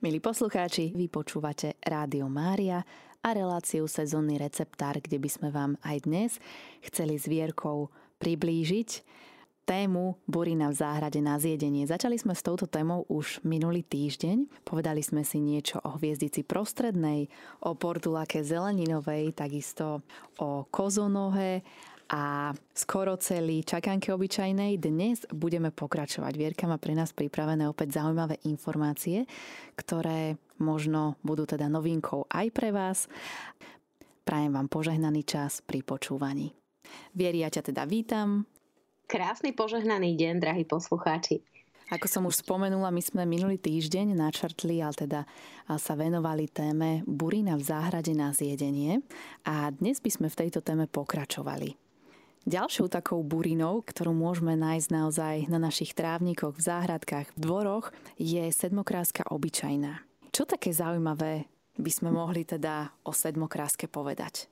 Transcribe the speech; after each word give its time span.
Milí 0.00 0.16
poslucháči, 0.16 0.96
vy 0.96 1.12
počúvate 1.12 1.76
Rádio 1.84 2.24
Mária 2.24 2.80
a 3.20 3.36
reláciu 3.36 3.84
Sezónny 3.84 4.40
receptár, 4.40 4.96
kde 4.96 5.20
by 5.20 5.28
sme 5.28 5.48
vám 5.52 5.76
aj 5.84 6.08
dnes 6.08 6.30
chceli 6.80 7.20
s 7.20 7.28
Vierkou 7.28 7.92
priblížiť 8.16 9.04
tému 9.68 10.16
Burina 10.24 10.72
v 10.72 10.80
záhrade 10.80 11.20
na 11.20 11.36
zjedenie. 11.36 11.84
Začali 11.84 12.16
sme 12.16 12.32
s 12.32 12.40
touto 12.40 12.64
témou 12.64 13.04
už 13.12 13.44
minulý 13.44 13.84
týždeň. 13.84 14.64
Povedali 14.64 15.04
sme 15.04 15.20
si 15.20 15.36
niečo 15.36 15.84
o 15.84 16.00
hviezdici 16.00 16.48
prostrednej, 16.48 17.28
o 17.60 17.76
portulake 17.76 18.40
zeleninovej, 18.40 19.36
takisto 19.36 20.00
o 20.40 20.64
kozonohe 20.72 21.60
a 22.10 22.50
skoro 22.74 23.14
celý 23.22 23.62
čakanke 23.62 24.10
obyčajnej. 24.10 24.82
Dnes 24.82 25.22
budeme 25.30 25.70
pokračovať. 25.70 26.32
Vierka 26.34 26.66
má 26.66 26.74
pre 26.74 26.98
nás 26.98 27.14
pripravené 27.14 27.70
opäť 27.70 28.02
zaujímavé 28.02 28.42
informácie, 28.50 29.30
ktoré 29.78 30.34
možno 30.58 31.14
budú 31.22 31.46
teda 31.46 31.70
novinkou 31.70 32.26
aj 32.26 32.46
pre 32.50 32.74
vás. 32.74 33.06
Prajem 34.26 34.50
vám 34.50 34.66
požehnaný 34.66 35.22
čas 35.22 35.62
pri 35.62 35.86
počúvaní. 35.86 36.50
Vieri, 37.14 37.46
ja 37.46 37.50
ťa 37.50 37.70
teda 37.70 37.86
vítam. 37.86 38.42
Krásny 39.06 39.54
požehnaný 39.54 40.18
deň, 40.18 40.34
drahí 40.42 40.66
poslucháči. 40.66 41.46
Ako 41.90 42.06
som 42.06 42.22
už 42.26 42.46
spomenula, 42.46 42.94
my 42.94 43.02
sme 43.02 43.26
minulý 43.26 43.58
týždeň 43.58 44.14
načrtli, 44.14 44.78
ale 44.78 44.94
teda 44.94 45.20
sa 45.74 45.94
venovali 45.98 46.46
téme 46.46 47.02
burina 47.02 47.58
v 47.58 47.66
záhrade 47.66 48.14
na 48.14 48.30
zjedenie 48.30 49.02
a 49.42 49.74
dnes 49.74 49.98
by 49.98 50.10
sme 50.10 50.26
v 50.30 50.38
tejto 50.46 50.62
téme 50.62 50.86
pokračovali. 50.86 51.89
Ďalšou 52.48 52.88
takou 52.88 53.20
burinou, 53.20 53.84
ktorú 53.84 54.16
môžeme 54.16 54.56
nájsť 54.56 54.88
naozaj 54.88 55.36
na 55.52 55.60
našich 55.60 55.92
trávnikoch, 55.92 56.56
v 56.56 56.64
záhradkách, 56.64 57.36
v 57.36 57.38
dvoroch, 57.38 57.92
je 58.16 58.48
sedmokráska 58.48 59.28
obyčajná. 59.28 60.00
Čo 60.32 60.48
také 60.48 60.72
zaujímavé 60.72 61.44
by 61.76 61.90
sme 61.92 62.08
mohli 62.08 62.48
teda 62.48 62.96
o 63.04 63.12
sedmokráske 63.12 63.92
povedať? 63.92 64.48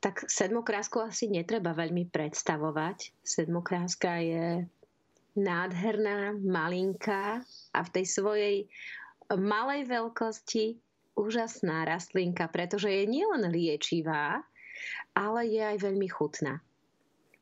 Tak 0.00 0.28
sedmokrásku 0.28 1.00
asi 1.00 1.28
netreba 1.28 1.72
veľmi 1.72 2.08
predstavovať. 2.08 3.12
Sedmokráska 3.24 4.20
je 4.20 4.68
nádherná, 5.36 6.36
malinká 6.40 7.40
a 7.72 7.80
v 7.84 7.92
tej 7.92 8.06
svojej 8.08 8.56
malej 9.32 9.88
veľkosti 9.88 10.76
úžasná 11.16 11.84
rastlinka, 11.88 12.48
pretože 12.48 12.88
je 12.88 13.04
nielen 13.08 13.48
liečivá, 13.48 14.44
ale 15.16 15.40
je 15.48 15.62
aj 15.62 15.78
veľmi 15.80 16.08
chutná. 16.08 16.60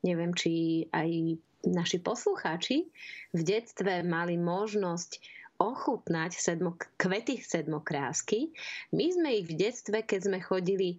Neviem, 0.03 0.35
či 0.35 0.85
aj 0.91 1.39
naši 1.63 2.03
poslucháči 2.03 2.91
v 3.31 3.41
detstve 3.41 4.03
mali 4.03 4.35
možnosť 4.35 5.23
ochutnať 5.63 6.35
sedmo, 6.35 6.75
kvety 6.99 7.39
sedmokrásky. 7.39 8.51
My 8.91 9.15
sme 9.15 9.31
ich 9.39 9.47
v 9.47 9.59
detstve, 9.63 10.03
keď 10.03 10.21
sme 10.27 10.39
chodili 10.43 10.99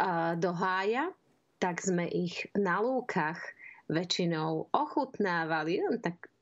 uh, 0.00 0.32
do 0.40 0.56
hája, 0.56 1.12
tak 1.60 1.84
sme 1.84 2.08
ich 2.08 2.48
na 2.56 2.80
lúkach 2.80 3.38
väčšinou 3.92 4.72
ochutnávali, 4.72 5.84
len 5.84 6.00
tak 6.00 6.32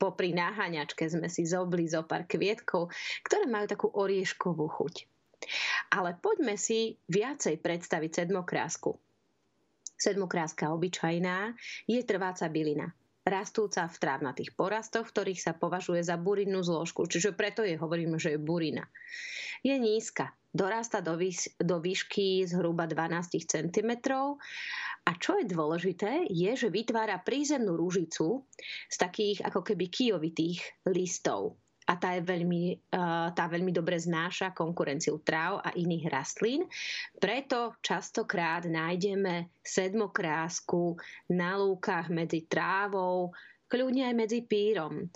popri 0.00 0.32
náhaňačke 0.32 1.04
sme 1.04 1.28
si 1.28 1.44
zobli 1.44 1.84
zo 1.84 2.00
pár 2.08 2.24
kvietkov, 2.24 2.88
ktoré 3.28 3.44
majú 3.44 3.68
takú 3.68 3.92
orieškovú 3.92 4.64
chuť. 4.64 4.94
Ale 5.92 6.16
poďme 6.16 6.56
si 6.56 6.96
viacej 7.12 7.60
predstaviť 7.60 8.24
sedmokrásku 8.24 8.96
sedmokráska 9.96 10.70
obyčajná, 10.72 11.56
je 11.88 12.00
trváca 12.04 12.46
bylina 12.52 12.92
rastúca 13.26 13.90
v 13.90 13.96
trávnatých 13.98 14.54
porastoch, 14.54 15.10
ktorých 15.10 15.42
sa 15.42 15.52
považuje 15.58 15.98
za 15.98 16.14
burinnú 16.14 16.62
zložku, 16.62 17.10
čiže 17.10 17.34
preto 17.34 17.66
je 17.66 17.74
hovoríme, 17.74 18.22
že 18.22 18.38
je 18.38 18.40
burina. 18.40 18.86
Je 19.66 19.74
nízka, 19.74 20.30
dorasta 20.54 21.02
do, 21.02 21.18
výš- 21.18 21.50
do 21.58 21.82
výšky 21.82 22.46
zhruba 22.46 22.86
12 22.86 23.34
cm 23.42 23.90
a 25.06 25.10
čo 25.18 25.42
je 25.42 25.46
dôležité, 25.50 26.30
je, 26.30 26.54
že 26.54 26.70
vytvára 26.70 27.18
prízemnú 27.18 27.74
rúžicu 27.74 28.46
z 28.86 28.96
takých 28.96 29.42
ako 29.42 29.66
keby 29.66 29.90
kijovitých 29.90 30.86
listov 30.86 31.58
a 31.86 31.92
tá, 31.94 32.18
je 32.18 32.22
veľmi, 32.26 32.90
tá 33.32 33.44
veľmi 33.46 33.70
dobre 33.70 33.94
znáša 33.94 34.50
konkurenciu 34.50 35.22
tráv 35.22 35.62
a 35.62 35.70
iných 35.70 36.10
rastlín. 36.10 36.66
Preto 37.22 37.78
častokrát 37.78 38.66
nájdeme 38.66 39.54
sedmokrásku 39.62 40.98
na 41.30 41.54
lúkach 41.54 42.10
medzi 42.10 42.42
trávou, 42.50 43.30
kľudne 43.70 44.10
aj 44.10 44.14
medzi 44.18 44.42
pírom. 44.42 45.06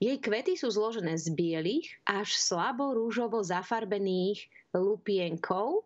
Jej 0.00 0.16
kvety 0.22 0.56
sú 0.56 0.72
zložené 0.72 1.18
z 1.18 1.34
bielých 1.36 1.90
až 2.08 2.32
slabo 2.32 2.96
rúžovo 2.96 3.44
zafarbených 3.44 4.48
lupienkov 4.72 5.84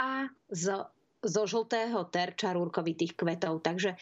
a 0.00 0.30
z, 0.48 0.86
zo 1.20 1.42
žltého 1.44 2.00
terča 2.08 2.56
rúrkovitých 2.56 3.12
kvetov. 3.12 3.60
Takže 3.60 3.98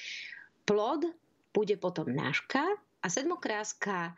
plod 0.69 1.09
bude 1.51 1.75
potom 1.81 2.13
náška 2.13 2.63
a 3.03 3.07
sedmokráska 3.11 4.15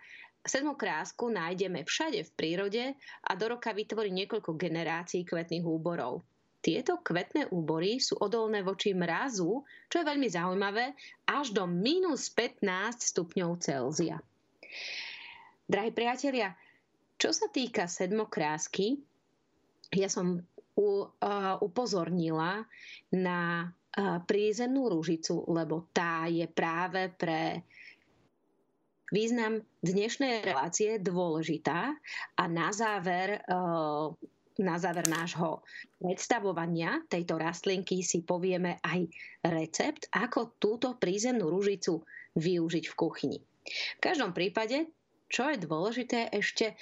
Sedmokrásku 0.47 1.27
nájdeme 1.27 1.83
všade 1.83 2.23
v 2.23 2.31
prírode 2.39 2.85
a 3.27 3.31
do 3.35 3.51
roka 3.51 3.75
vytvorí 3.75 4.15
niekoľko 4.15 4.55
generácií 4.55 5.27
kvetných 5.27 5.67
úborov. 5.67 6.23
Tieto 6.63 6.99
kvetné 7.03 7.51
úbory 7.51 7.99
sú 8.03 8.19
odolné 8.19 8.63
voči 8.63 8.95
mrazu, 8.95 9.67
čo 9.91 9.97
je 10.03 10.09
veľmi 10.09 10.27
zaujímavé, 10.31 10.95
až 11.27 11.51
do 11.51 11.67
minus 11.67 12.31
15 12.31 12.63
stupňov 13.03 13.51
Celzia. 13.63 14.19
Drahí 15.67 15.91
priatelia, 15.91 16.55
čo 17.19 17.35
sa 17.35 17.51
týka 17.51 17.91
sedmokrásky, 17.91 18.99
ja 19.95 20.11
som 20.11 20.43
upozornila 21.63 22.67
na 23.15 23.71
prízemnú 24.27 24.91
rúžicu, 24.93 25.47
lebo 25.47 25.89
tá 25.95 26.27
je 26.27 26.45
práve 26.51 27.15
pre 27.15 27.63
význam 29.15 29.63
dnešnej 29.83 30.43
relácie 30.43 30.99
dôležitá 30.99 31.95
a 32.35 32.43
na 32.51 32.75
záver 32.75 33.39
eh, 33.43 34.35
na 34.57 34.81
záver 34.81 35.05
nášho 35.05 35.61
predstavovania 36.01 37.05
tejto 37.13 37.37
rastlinky 37.37 38.01
si 38.01 38.25
povieme 38.25 38.81
aj 38.81 39.05
recept, 39.45 40.09
ako 40.17 40.57
túto 40.57 40.97
prízemnú 40.97 41.53
ružicu 41.53 42.01
využiť 42.41 42.85
v 42.89 42.95
kuchyni. 42.97 43.39
V 43.69 44.01
každom 44.01 44.33
prípade, 44.33 44.89
čo 45.29 45.53
je 45.53 45.61
dôležité 45.61 46.33
ešte, 46.33 46.73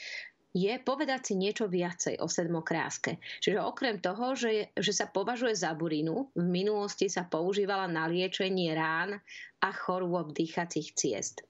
je 0.54 0.70
povedať 0.86 1.20
si 1.26 1.34
niečo 1.34 1.66
viacej 1.66 2.22
o 2.22 2.30
sedmokráske. 2.30 3.18
Čiže 3.42 3.58
okrem 3.58 3.98
toho, 3.98 4.38
že, 4.38 4.70
že 4.78 4.94
sa 4.94 5.10
považuje 5.10 5.58
za 5.58 5.74
burinu, 5.74 6.30
v 6.38 6.46
minulosti 6.46 7.10
sa 7.10 7.26
používala 7.26 7.90
na 7.90 8.06
liečenie 8.06 8.70
rán 8.70 9.18
a 9.58 9.68
chorôb 9.74 10.30
dýchacích 10.30 10.94
ciest 10.94 11.42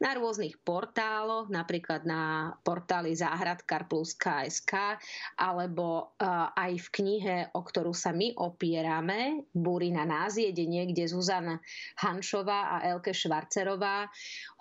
na 0.00 0.16
rôznych 0.16 0.58
portáloch, 0.62 1.52
napríklad 1.52 2.04
na 2.08 2.54
portáli 2.66 3.14
Záhradkar 3.16 3.86
plus 3.88 4.16
KSK, 4.16 5.00
alebo 5.38 6.14
aj 6.56 6.72
v 6.76 6.88
knihe, 6.88 7.36
o 7.54 7.60
ktorú 7.60 7.94
sa 7.96 8.10
my 8.10 8.36
opierame, 8.38 9.48
Burina 9.54 10.02
na 10.08 10.30
zjedenie, 10.30 10.88
kde 10.90 11.10
Zuzana 11.10 11.60
Hanšová 12.00 12.80
a 12.80 12.86
Elke 12.88 13.12
Švarcerová 13.12 14.08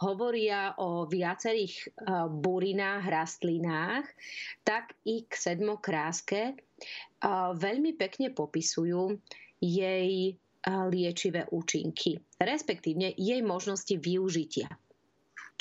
hovoria 0.04 0.76
o 0.78 1.08
viacerých 1.08 1.92
burinách, 2.30 3.04
rastlinách, 3.08 4.06
tak 4.64 4.96
i 5.08 5.26
k 5.26 5.34
sedmokráske 5.34 6.58
veľmi 7.56 7.94
pekne 7.98 8.34
popisujú 8.34 9.14
jej 9.62 10.34
liečivé 10.66 11.50
účinky, 11.50 12.22
respektívne 12.38 13.18
jej 13.18 13.42
možnosti 13.42 13.98
využitia. 13.98 14.70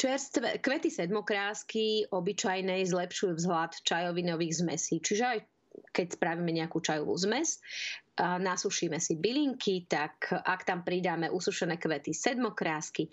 Čerstvé, 0.01 0.65
kvety 0.65 0.89
sedmokrásky 0.89 2.09
obyčajnej 2.09 2.89
zlepšujú 2.89 3.37
vzhľad 3.37 3.85
čajovinových 3.85 4.65
zmesí. 4.65 4.97
Čiže 4.97 5.25
aj 5.29 5.39
keď 5.93 6.07
spravíme 6.17 6.49
nejakú 6.57 6.81
čajovú 6.81 7.13
zmes, 7.21 7.61
a 8.17 8.41
nasušíme 8.41 8.97
si 8.97 9.21
bylinky, 9.21 9.85
tak 9.85 10.33
ak 10.33 10.65
tam 10.65 10.85
pridáme 10.85 11.29
usušené 11.29 11.77
kvety 11.77 12.17
sedmokrásky, 12.17 13.13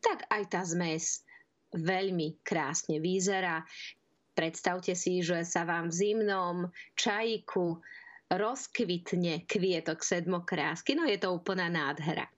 tak 0.00 0.28
aj 0.28 0.42
tá 0.52 0.60
zmes 0.64 1.24
veľmi 1.72 2.44
krásne 2.44 3.00
vyzerá. 3.00 3.64
Predstavte 4.36 4.92
si, 4.92 5.24
že 5.24 5.40
sa 5.44 5.64
vám 5.64 5.88
v 5.88 5.96
zimnom 5.96 6.56
čajiku 6.96 7.80
rozkvitne 8.28 9.48
kvietok 9.48 10.04
sedmokrásky. 10.04 10.96
No 10.96 11.08
je 11.08 11.16
to 11.16 11.32
úplná 11.32 11.72
nádhera. 11.72 12.28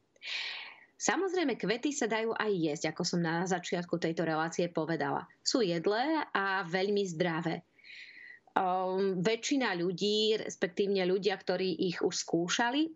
Samozrejme, 0.99 1.55
kvety 1.55 1.95
sa 1.95 2.11
dajú 2.11 2.35
aj 2.35 2.50
jesť, 2.50 2.85
ako 2.91 3.03
som 3.06 3.23
na 3.23 3.47
začiatku 3.47 4.03
tejto 4.03 4.27
relácie 4.27 4.67
povedala. 4.67 5.31
Sú 5.47 5.62
jedlé 5.62 6.27
a 6.35 6.67
veľmi 6.67 7.06
zdravé. 7.06 7.62
Um, 8.59 9.23
väčšina 9.23 9.79
ľudí, 9.79 10.35
respektívne 10.43 11.06
ľudia, 11.06 11.39
ktorí 11.39 11.79
ich 11.87 12.03
už 12.03 12.11
skúšali, 12.11 12.91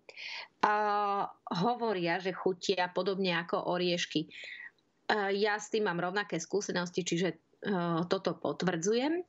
uh, 0.67 1.31
hovoria, 1.63 2.19
že 2.19 2.35
chutia 2.35 2.91
podobne 2.91 3.39
ako 3.39 3.71
oriešky. 3.71 4.27
Uh, 5.07 5.31
ja 5.31 5.63
s 5.63 5.71
tým 5.71 5.87
mám 5.87 6.03
rovnaké 6.03 6.43
skúsenosti, 6.43 7.07
čiže 7.07 7.39
toto 8.11 8.35
potvrdzujem. 8.43 9.23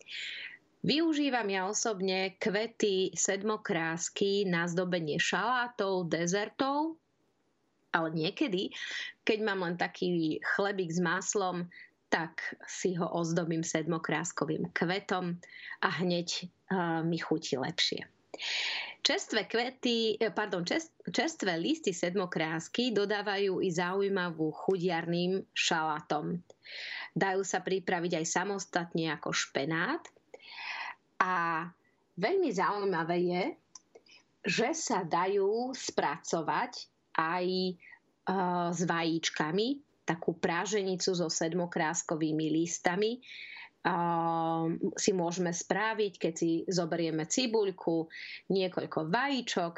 Využívam 0.81 1.46
ja 1.54 1.70
osobne 1.70 2.34
kvety 2.42 3.14
sedmokrásky 3.14 4.50
na 4.50 4.66
zdobenie 4.66 5.22
šalátov, 5.22 6.10
dezertov, 6.10 6.98
ale 7.94 8.10
niekedy, 8.12 8.74
keď 9.22 9.38
mám 9.45 9.63
len 9.63 9.78
taký 9.78 10.42
chlebík 10.42 10.90
s 10.90 11.00
máslom, 11.00 11.69
tak 12.10 12.42
si 12.69 12.94
ho 12.94 13.10
ozdobím 13.10 13.66
sedmokráskovým 13.66 14.69
kvetom 14.69 15.38
a 15.81 15.90
hneď 16.01 16.45
uh, 16.69 17.01
mi 17.01 17.18
chutí 17.18 17.57
lepšie. 17.57 18.06
Čerstvé 19.04 19.50
kvety, 19.50 20.16
eh, 20.16 20.31
pardon, 20.31 20.63
čerstvé 21.12 21.60
listy 21.60 21.92
sedmokrásky 21.92 22.95
dodávajú 22.95 23.60
i 23.60 23.68
zaujímavú 23.68 24.54
chudiarným 24.54 25.44
šalátom. 25.51 26.39
Dajú 27.12 27.42
sa 27.44 27.60
pripraviť 27.60 28.24
aj 28.24 28.25
samostatne 28.25 29.12
ako 29.12 29.36
špenát 29.36 30.01
a 31.19 31.66
veľmi 32.16 32.50
zaujímavé 32.54 33.18
je, 33.28 33.44
že 34.44 34.69
sa 34.72 35.04
dajú 35.04 35.75
spracovať 35.75 36.93
aj 37.15 37.48
uh, 38.30 38.69
s 38.74 38.81
vajíčkami, 38.83 39.68
takú 40.04 40.36
práženicu 40.36 41.15
so 41.15 41.27
sedmokráskovými 41.31 42.51
listami. 42.51 43.24
Uh, 43.83 44.80
si 44.95 45.12
môžeme 45.12 45.51
spraviť, 45.51 46.13
keď 46.15 46.33
si 46.33 46.63
zoberieme 46.71 47.27
cibuľku, 47.27 48.07
niekoľko 48.48 49.12
vajíčok 49.12 49.74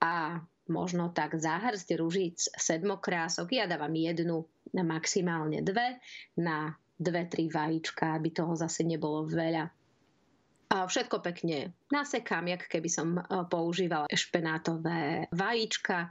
a 0.00 0.40
možno 0.72 1.12
tak 1.12 1.36
záhrst 1.36 1.90
rúžic 1.92 2.48
sedmokrások. 2.56 3.52
Ja 3.52 3.68
dávam 3.68 3.92
jednu, 3.92 4.48
maximálne 4.72 5.60
dve, 5.60 6.00
na 6.40 6.72
dve, 6.96 7.28
tri 7.28 7.50
vajíčka, 7.50 8.16
aby 8.16 8.32
toho 8.32 8.54
zase 8.56 8.86
nebolo 8.86 9.26
veľa. 9.28 9.68
Všetko 10.72 11.20
pekne 11.20 11.76
nasekám, 11.92 12.48
jak 12.48 12.64
keby 12.64 12.88
som 12.88 13.20
e, 13.20 13.22
používala 13.44 14.08
špenátové 14.08 15.28
vajíčka 15.28 16.08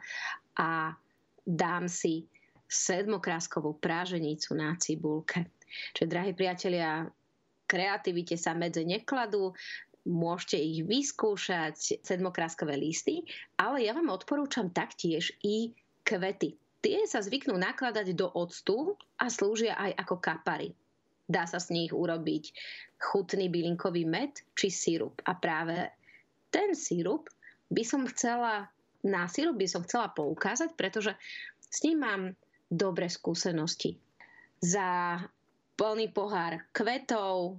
a 0.61 0.93
dám 1.41 1.89
si 1.89 2.29
sedmokráskovú 2.69 3.81
práženicu 3.81 4.53
na 4.53 4.77
cibulke. 4.77 5.49
Čiže, 5.97 6.07
drahí 6.07 6.31
priatelia, 6.37 7.09
kreativite 7.65 8.37
sa 8.37 8.53
medze 8.53 8.85
nekladú, 8.85 9.57
môžete 10.05 10.57
ich 10.61 10.85
vyskúšať, 10.85 12.03
sedmokráskové 12.05 12.77
listy, 12.77 13.25
ale 13.57 13.85
ja 13.85 13.97
vám 13.97 14.13
odporúčam 14.13 14.69
taktiež 14.69 15.33
i 15.41 15.73
kvety. 16.05 16.57
Tie 16.81 17.05
sa 17.05 17.21
zvyknú 17.21 17.61
nakladať 17.61 18.17
do 18.17 18.25
octu 18.33 18.97
a 19.21 19.29
slúžia 19.29 19.77
aj 19.77 20.01
ako 20.01 20.15
kapary. 20.17 20.73
Dá 21.29 21.45
sa 21.45 21.61
z 21.61 21.77
nich 21.77 21.91
urobiť 21.93 22.51
chutný 22.97 23.47
bylinkový 23.47 24.03
med 24.09 24.33
či 24.57 24.73
sirup. 24.73 25.21
A 25.29 25.37
práve 25.37 25.93
ten 26.49 26.73
sirup 26.73 27.29
by 27.69 27.83
som 27.85 28.03
chcela, 28.09 28.67
na 29.05 29.25
sirup 29.27 29.57
by 29.57 29.67
som 29.67 29.81
chcela 29.85 30.13
poukázať, 30.13 30.77
pretože 30.77 31.13
s 31.59 31.77
ním 31.83 31.97
mám 31.99 32.21
dobré 32.71 33.09
skúsenosti. 33.09 33.97
Za 34.61 35.17
plný 35.75 36.13
pohár 36.13 36.61
kvetov, 36.69 37.57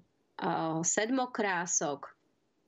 sedmokrások, 0.87 2.07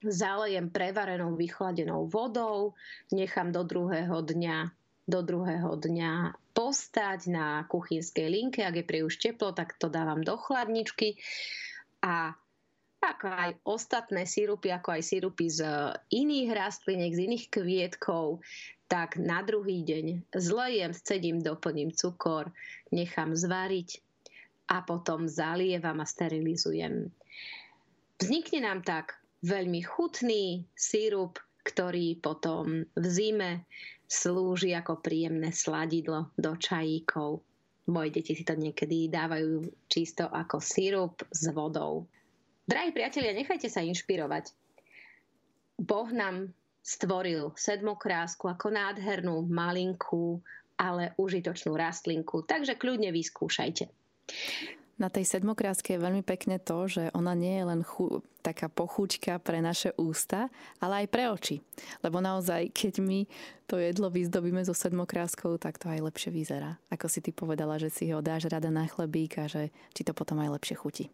zalejem 0.05 0.69
prevarenou 0.69 1.38
vychladenou 1.38 2.11
vodou, 2.11 2.75
nechám 3.15 3.55
do 3.55 3.62
druhého 3.62 4.21
dňa 4.21 4.75
do 5.05 5.20
druhého 5.20 5.77
dňa 5.77 6.32
postať 6.56 7.29
na 7.29 7.69
kuchynskej 7.69 8.25
linke. 8.25 8.65
Ak 8.65 8.73
je 8.73 8.88
príliš 8.88 9.20
teplo, 9.20 9.53
tak 9.53 9.77
to 9.77 9.93
dávam 9.93 10.25
do 10.25 10.32
chladničky. 10.41 11.20
A 12.00 12.32
ako 13.05 13.27
aj 13.29 13.51
ostatné 13.69 14.25
sírupy, 14.25 14.73
ako 14.73 14.97
aj 14.97 15.03
sírupy 15.05 15.47
z 15.53 15.61
iných 16.09 16.51
rastliniek, 16.56 17.12
z 17.12 17.21
iných 17.29 17.45
kvietkov, 17.53 18.41
tak 18.89 19.21
na 19.21 19.45
druhý 19.45 19.85
deň 19.85 20.33
zlejem, 20.33 20.93
scedím, 20.97 21.45
doplním 21.45 21.93
cukor, 21.93 22.49
nechám 22.89 23.37
zvariť 23.37 24.01
a 24.73 24.81
potom 24.81 25.29
zalievam 25.29 26.01
a 26.01 26.06
sterilizujem. 26.09 27.12
Vznikne 28.17 28.65
nám 28.65 28.81
tak 28.81 29.21
veľmi 29.45 29.85
chutný 29.85 30.65
sírup, 30.73 31.37
ktorý 31.65 32.21
potom 32.21 32.89
v 32.97 33.06
zime 33.09 33.69
slúži 34.09 34.73
ako 34.77 35.01
príjemné 35.01 35.53
sladidlo 35.53 36.33
do 36.37 36.56
čajíkov. 36.56 37.41
Moje 37.89 38.09
deti 38.17 38.33
si 38.33 38.45
to 38.45 38.56
niekedy 38.56 39.12
dávajú 39.12 39.69
čisto 39.93 40.25
ako 40.29 40.61
sirup 40.61 41.21
s 41.29 41.53
vodou. 41.53 42.09
Drahí 42.65 42.97
priatelia, 42.97 43.37
nechajte 43.37 43.69
sa 43.69 43.85
inšpirovať. 43.85 44.57
Boh 45.77 46.09
nám 46.09 46.49
stvoril 46.81 47.53
sedmokrásku 47.57 48.45
ako 48.49 48.73
nádhernú, 48.73 49.45
malinkú, 49.45 50.41
ale 50.81 51.13
užitočnú 51.21 51.77
rastlinku, 51.77 52.45
takže 52.45 52.81
kľudne 52.81 53.13
vyskúšajte. 53.13 53.85
Na 54.95 55.11
tej 55.11 55.27
sedmokráske 55.27 55.99
je 55.99 56.05
veľmi 56.07 56.23
pekne 56.23 56.63
to, 56.63 56.87
že 56.87 57.11
ona 57.19 57.35
nie 57.35 57.59
je 57.59 57.65
len 57.67 57.83
chu- 57.83 58.23
taká 58.47 58.71
pochúčka 58.71 59.43
pre 59.43 59.59
naše 59.59 59.91
ústa, 59.99 60.47
ale 60.79 61.03
aj 61.03 61.07
pre 61.11 61.27
oči. 61.27 61.59
Lebo 61.99 62.23
naozaj, 62.23 62.71
keď 62.71 63.03
my 63.03 63.27
to 63.67 63.83
jedlo 63.83 64.07
vyzdobíme 64.07 64.63
so 64.63 64.71
sedmokráskou, 64.71 65.59
tak 65.59 65.83
to 65.83 65.91
aj 65.91 65.99
lepšie 65.99 66.31
vyzerá. 66.31 66.79
Ako 66.95 67.11
si 67.11 67.19
ty 67.19 67.35
povedala, 67.35 67.75
že 67.83 67.91
si 67.91 68.07
ho 68.15 68.23
dáš 68.23 68.47
rada 68.47 68.71
na 68.71 68.87
chlebík 68.87 69.43
a 69.43 69.51
že 69.51 69.75
ti 69.91 70.07
to 70.07 70.15
potom 70.15 70.39
aj 70.39 70.63
lepšie 70.63 70.79
chutí. 70.79 71.11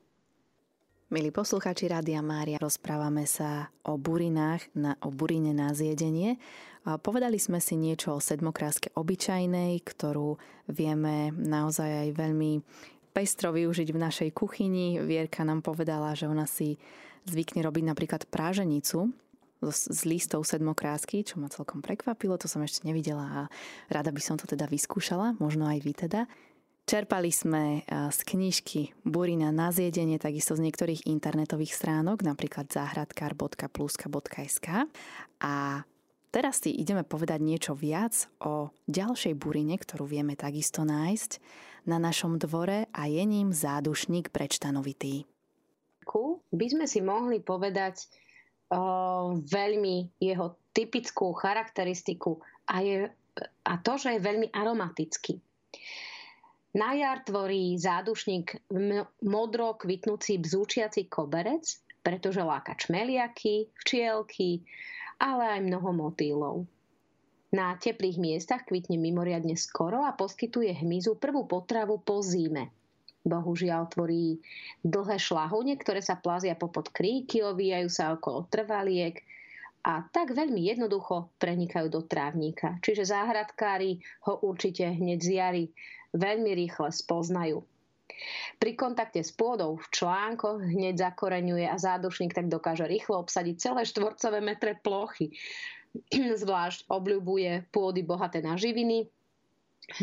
Milí 1.10 1.34
posluchači 1.34 1.90
Rádia 1.90 2.22
Mária, 2.22 2.54
rozprávame 2.62 3.26
sa 3.26 3.66
o 3.82 3.98
burinách, 3.98 4.70
na, 4.78 4.94
o 5.02 5.10
burine 5.10 5.50
na 5.50 5.74
zjedenie. 5.74 6.38
A 6.86 7.02
povedali 7.02 7.34
sme 7.34 7.58
si 7.58 7.74
niečo 7.74 8.14
o 8.14 8.22
sedmokráske 8.22 8.94
obyčajnej, 8.94 9.74
ktorú 9.82 10.38
vieme 10.70 11.34
naozaj 11.34 12.06
aj 12.06 12.08
veľmi 12.14 12.62
pestro 13.10 13.50
využiť 13.50 13.90
v 13.90 14.02
našej 14.06 14.30
kuchyni. 14.30 15.02
Vierka 15.02 15.42
nám 15.42 15.66
povedala, 15.66 16.14
že 16.14 16.30
ona 16.30 16.46
si 16.46 16.78
zvykne 17.26 17.66
robiť 17.66 17.90
napríklad 17.90 18.30
práženicu 18.30 19.10
z 19.66 20.00
listov 20.06 20.46
sedmokrásky, 20.46 21.26
čo 21.26 21.42
ma 21.42 21.50
celkom 21.50 21.82
prekvapilo, 21.82 22.38
to 22.38 22.46
som 22.46 22.62
ešte 22.62 22.86
nevidela 22.86 23.26
a 23.26 23.40
rada 23.90 24.14
by 24.14 24.22
som 24.22 24.38
to 24.38 24.46
teda 24.46 24.70
vyskúšala, 24.70 25.34
možno 25.42 25.66
aj 25.66 25.78
vy 25.82 25.92
teda. 26.06 26.30
Čerpali 26.84 27.30
sme 27.30 27.86
z 27.86 28.18
knižky 28.26 28.90
Burina 29.06 29.54
na 29.54 29.70
zjedenie, 29.70 30.18
takisto 30.18 30.58
z 30.58 30.66
niektorých 30.66 31.06
internetových 31.06 31.76
stránok, 31.76 32.26
napríklad 32.26 32.66
záhradkár.pluska.sk 32.66 34.66
a 35.40 35.84
Teraz 36.30 36.62
si 36.62 36.70
ideme 36.70 37.02
povedať 37.02 37.42
niečo 37.42 37.74
viac 37.74 38.30
o 38.38 38.70
ďalšej 38.86 39.34
burine, 39.34 39.74
ktorú 39.74 40.06
vieme 40.06 40.38
takisto 40.38 40.86
nájsť 40.86 41.42
na 41.90 41.98
našom 41.98 42.38
dvore 42.38 42.86
a 42.94 43.02
je 43.10 43.22
ním 43.26 43.50
zádušník 43.50 44.30
prečtanovitý. 44.30 45.26
By 46.50 46.66
sme 46.70 46.86
si 46.86 47.02
mohli 47.02 47.42
povedať 47.42 48.06
o, 48.70 49.42
veľmi 49.42 50.22
jeho 50.22 50.54
typickú 50.70 51.34
charakteristiku 51.34 52.38
a, 52.66 52.82
je, 52.82 53.10
a 53.66 53.72
to, 53.82 53.98
že 53.98 54.18
je 54.18 54.20
veľmi 54.22 54.54
aromatický. 54.54 55.38
Na 56.70 56.94
jar 56.94 57.26
tvorí 57.26 57.74
zádušník 57.74 58.70
modro 59.26 59.74
kvitnúci 59.74 60.38
bzúčiaci 60.38 61.10
koberec, 61.10 61.66
pretože 62.06 62.46
láka 62.46 62.78
čmeliaky, 62.78 63.74
včielky, 63.74 64.62
ale 65.18 65.58
aj 65.58 65.60
mnoho 65.66 65.90
motýlov. 65.90 66.56
Na 67.50 67.74
teplých 67.74 68.22
miestach 68.22 68.62
kvitne 68.62 68.94
mimoriadne 68.94 69.58
skoro 69.58 70.06
a 70.06 70.14
poskytuje 70.14 70.70
hmyzu 70.70 71.18
prvú 71.18 71.50
potravu 71.50 71.98
po 71.98 72.22
zime. 72.22 72.70
Bohužiaľ 73.26 73.90
tvorí 73.90 74.38
dlhé 74.86 75.18
šlahune, 75.18 75.74
ktoré 75.74 75.98
sa 75.98 76.16
plazia 76.16 76.54
popod 76.54 76.94
kríky, 76.94 77.42
ovíjajú 77.42 77.88
sa 77.90 78.14
okolo 78.14 78.46
trvaliek 78.46 79.18
a 79.82 80.06
tak 80.08 80.32
veľmi 80.32 80.70
jednoducho 80.70 81.34
prenikajú 81.42 81.90
do 81.90 82.06
trávnika. 82.06 82.78
Čiže 82.80 83.10
záhradkári 83.10 83.98
ho 84.30 84.40
určite 84.46 84.86
hneď 84.86 85.18
z 85.18 85.30
jary 85.36 85.64
veľmi 86.14 86.50
rýchle 86.54 86.90
spoznajú. 86.90 87.62
Pri 88.60 88.76
kontakte 88.76 89.24
s 89.24 89.32
pôdou 89.32 89.80
v 89.80 89.86
článkoch 89.94 90.60
hneď 90.60 91.10
zakoreňuje 91.10 91.64
a 91.64 91.80
zádušník 91.80 92.36
tak 92.36 92.52
dokáže 92.52 92.84
rýchlo 92.84 93.24
obsadiť 93.24 93.56
celé 93.56 93.82
štvorcové 93.88 94.38
metre 94.44 94.76
plochy. 94.76 95.32
Zvlášť 96.42 96.90
obľubuje 96.90 97.72
pôdy 97.72 98.04
bohaté 98.04 98.44
na 98.44 98.60
živiny, 98.60 99.08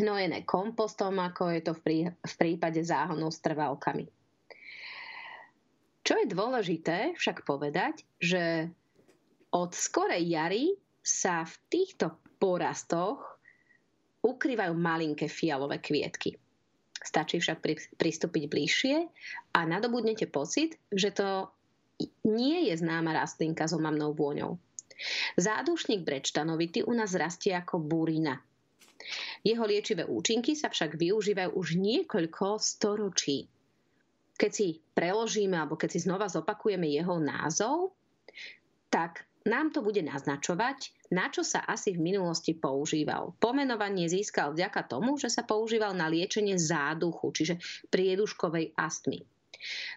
hnojené 0.02 0.44
kompostom, 0.44 1.16
ako 1.16 1.54
je 1.54 1.60
to 1.64 1.72
v, 1.72 1.80
prí, 1.80 1.98
v 2.10 2.34
prípade 2.36 2.82
záhonov 2.82 3.32
s 3.32 3.40
trvalkami. 3.40 4.10
Čo 6.04 6.24
je 6.24 6.26
dôležité 6.32 7.12
však 7.20 7.44
povedať, 7.44 8.04
že 8.16 8.72
od 9.52 9.72
skorej 9.72 10.24
jary 10.24 10.76
sa 11.00 11.44
v 11.44 11.54
týchto 11.72 12.16
porastoch 12.36 13.37
ukrývajú 14.22 14.74
malinké 14.74 15.30
fialové 15.30 15.78
kvietky. 15.78 16.34
Stačí 16.98 17.38
však 17.38 17.62
pristúpiť 17.94 18.44
bližšie 18.50 18.96
a 19.54 19.60
nadobudnete 19.62 20.26
pocit, 20.26 20.74
že 20.90 21.14
to 21.14 21.46
nie 22.26 22.70
je 22.70 22.74
známa 22.74 23.14
rastlinka 23.14 23.70
s 23.70 23.74
omamnou 23.74 24.14
vôňou. 24.14 24.58
Zádušník 25.38 26.02
brečtanovity 26.02 26.82
u 26.82 26.90
nás 26.90 27.14
rastie 27.14 27.54
ako 27.54 27.78
burina. 27.78 28.42
Jeho 29.46 29.62
liečivé 29.62 30.02
účinky 30.02 30.58
sa 30.58 30.66
však 30.74 30.98
využívajú 30.98 31.54
už 31.54 31.78
niekoľko 31.78 32.58
storočí. 32.58 33.46
Keď 34.34 34.50
si 34.50 34.82
preložíme 34.94 35.54
alebo 35.54 35.78
keď 35.78 35.94
si 35.94 36.02
znova 36.02 36.26
zopakujeme 36.26 36.90
jeho 36.90 37.22
názov, 37.22 37.94
tak 38.90 39.27
nám 39.48 39.72
to 39.72 39.80
bude 39.80 40.04
naznačovať, 40.04 40.92
na 41.10 41.32
čo 41.32 41.40
sa 41.40 41.64
asi 41.64 41.96
v 41.96 42.04
minulosti 42.04 42.52
používal. 42.52 43.32
Pomenovanie 43.40 44.06
získal 44.06 44.52
vďaka 44.52 44.84
tomu, 44.86 45.16
že 45.16 45.32
sa 45.32 45.42
používal 45.42 45.96
na 45.96 46.06
liečenie 46.12 46.60
záduchu, 46.60 47.32
čiže 47.32 47.54
prieduškovej 47.88 48.76
astmy. 48.76 49.24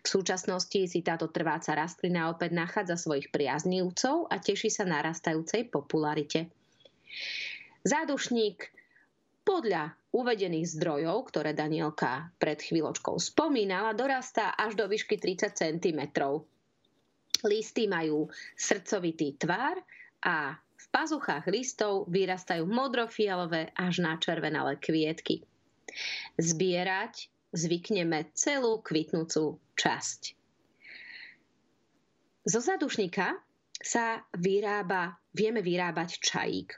V 0.02 0.08
súčasnosti 0.08 0.90
si 0.90 1.00
táto 1.06 1.30
trváca 1.30 1.78
rastlina 1.78 2.34
opäť 2.34 2.58
nachádza 2.58 2.98
svojich 2.98 3.30
priaznívcov 3.30 4.26
a 4.26 4.42
teší 4.42 4.74
sa 4.74 4.90
narastajúcej 4.90 5.70
popularite. 5.70 6.50
Zádušník 7.86 8.58
podľa 9.46 9.94
uvedených 10.14 10.70
zdrojov, 10.78 11.34
ktoré 11.34 11.54
Danielka 11.54 12.30
pred 12.38 12.62
chvíľočkou 12.62 13.18
spomínala, 13.18 13.98
dorastá 13.98 14.54
až 14.54 14.78
do 14.78 14.86
výšky 14.86 15.18
30 15.18 15.54
cm. 15.54 16.02
Listy 17.46 17.90
majú 17.90 18.30
srdcovitý 18.58 19.38
tvar 19.42 19.80
a 20.26 20.56
v 20.58 20.86
pazuchách 20.90 21.46
listov 21.50 22.10
vyrastajú 22.10 22.66
modrofialové 22.66 23.70
až 23.78 24.02
na 24.02 24.18
červenalé 24.18 24.78
kvietky. 24.82 25.46
Zbierať 26.38 27.30
zvykneme 27.52 28.32
celú 28.34 28.80
kvitnúcu 28.82 29.60
časť. 29.76 30.22
Zo 32.42 32.58
zadušníka 32.58 33.38
sa 33.78 34.26
vyrába, 34.34 35.18
vieme 35.34 35.62
vyrábať 35.62 36.18
čajík, 36.22 36.70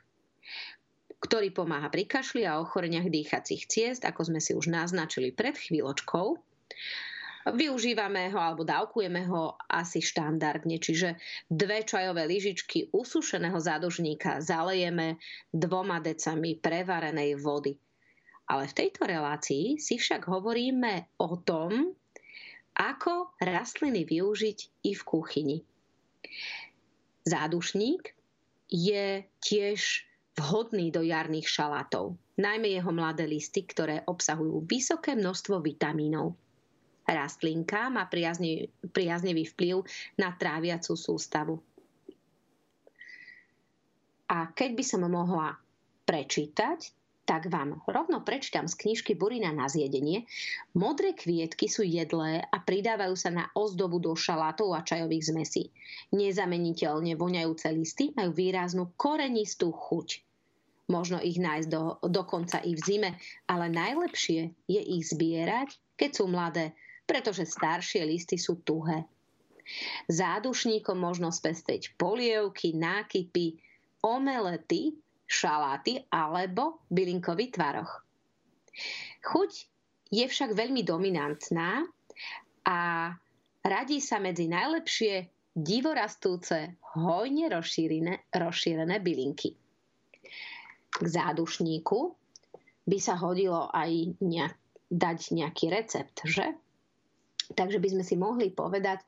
ktorý 1.24 1.56
pomáha 1.56 1.88
pri 1.88 2.04
kašli 2.04 2.44
a 2.44 2.60
ochoreniach 2.60 3.08
dýchacích 3.08 3.64
ciest, 3.72 4.04
ako 4.04 4.28
sme 4.28 4.40
si 4.44 4.52
už 4.52 4.68
naznačili 4.68 5.32
pred 5.32 5.56
chvíľočkou. 5.56 6.36
Využívame 7.44 8.32
ho 8.32 8.40
alebo 8.40 8.64
dávkujeme 8.64 9.28
ho 9.28 9.60
asi 9.68 10.00
štandardne, 10.00 10.80
čiže 10.80 11.20
dve 11.52 11.84
čajové 11.84 12.24
lyžičky 12.24 12.88
usušeného 12.96 13.60
zádužníka 13.60 14.40
zalejeme 14.40 15.20
dvoma 15.52 16.00
decami 16.00 16.56
prevarenej 16.56 17.36
vody. 17.36 17.76
Ale 18.48 18.68
v 18.72 18.78
tejto 18.80 19.04
relácii 19.04 19.76
si 19.76 20.00
však 20.00 20.24
hovoríme 20.24 21.20
o 21.20 21.36
tom, 21.44 21.92
ako 22.80 23.36
rastliny 23.44 24.08
využiť 24.08 24.88
i 24.88 24.92
v 24.96 25.02
kuchyni. 25.04 25.58
Zádušník 27.28 28.04
je 28.72 29.28
tiež 29.44 29.80
vhodný 30.40 30.90
do 30.90 31.04
jarných 31.04 31.46
šalátov, 31.46 32.16
najmä 32.40 32.72
jeho 32.72 32.92
mladé 32.96 33.28
listy, 33.28 33.68
ktoré 33.68 34.02
obsahujú 34.08 34.64
vysoké 34.66 35.14
množstvo 35.14 35.62
vitamínov 35.62 36.40
rastlinka 37.08 37.92
má 37.92 38.08
priaznivý, 38.08 38.72
priaznivý 38.92 39.44
vplyv 39.52 39.76
na 40.20 40.32
tráviacu 40.36 40.96
sústavu. 40.96 41.60
A 44.32 44.50
keď 44.50 44.70
by 44.74 44.84
som 44.84 45.06
mohla 45.06 45.60
prečítať, 46.08 46.80
tak 47.24 47.48
vám 47.48 47.80
rovno 47.88 48.20
prečítam 48.20 48.68
z 48.68 48.76
knižky 48.76 49.16
Burina 49.16 49.56
na 49.56 49.72
zjedenie. 49.72 50.28
Modré 50.76 51.16
kvietky 51.16 51.72
sú 51.72 51.88
jedlé 51.88 52.44
a 52.44 52.58
pridávajú 52.60 53.16
sa 53.16 53.32
na 53.32 53.48
ozdobu 53.56 54.04
do 54.04 54.12
šalátov 54.12 54.76
a 54.76 54.84
čajových 54.84 55.32
zmesí. 55.32 55.72
Nezameniteľne 56.12 57.16
voňajúce 57.16 57.72
listy 57.72 58.12
majú 58.12 58.36
výraznú 58.36 58.92
korenistú 59.00 59.72
chuť. 59.72 60.20
Možno 60.92 61.24
ich 61.24 61.40
nájsť 61.40 61.68
do, 61.72 61.96
dokonca 62.12 62.60
i 62.60 62.76
v 62.76 62.82
zime, 62.84 63.10
ale 63.48 63.72
najlepšie 63.72 64.52
je 64.68 64.82
ich 64.84 65.08
zbierať, 65.08 65.80
keď 65.96 66.10
sú 66.12 66.28
mladé 66.28 66.76
pretože 67.04 67.48
staršie 67.48 68.08
listy 68.08 68.40
sú 68.40 68.64
tuhé. 68.64 69.04
Zádušníkom 70.12 71.00
možno 71.00 71.32
spestrieť 71.32 71.96
polievky, 71.96 72.76
nákypy, 72.76 73.60
omelety, 74.04 74.92
šaláty 75.24 76.04
alebo 76.12 76.84
bylinkový 76.92 77.56
tvaroch. 77.56 78.04
Chuť 79.24 79.52
je 80.12 80.26
však 80.28 80.52
veľmi 80.54 80.84
dominantná 80.84 81.88
a 82.68 82.78
radí 83.64 83.98
sa 84.04 84.20
medzi 84.20 84.52
najlepšie 84.52 85.32
divorastúce, 85.54 86.76
hojne 86.98 87.50
rozšírené, 87.50 88.30
rozšírené 88.34 89.00
bylinky. 89.00 89.54
K 90.94 91.06
zádušníku 91.06 92.00
by 92.86 92.98
sa 93.00 93.16
hodilo 93.18 93.70
aj 93.74 94.18
nejak, 94.22 94.54
dať 94.94 95.20
nejaký 95.34 95.66
recept, 95.74 96.22
že? 96.28 96.54
Takže 97.54 97.78
by 97.78 97.88
sme 97.94 98.04
si 98.04 98.16
mohli 98.18 98.50
povedať, 98.50 99.06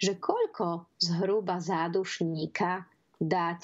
že 0.00 0.16
koľko 0.16 0.88
zhruba 0.96 1.60
zádušníka 1.60 2.88
dať 3.20 3.62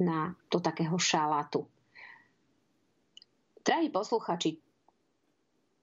na 0.00 0.32
do 0.48 0.58
takého 0.62 0.96
šalátu. 0.96 1.66
Drahí 3.66 3.92
posluchači, 3.92 4.56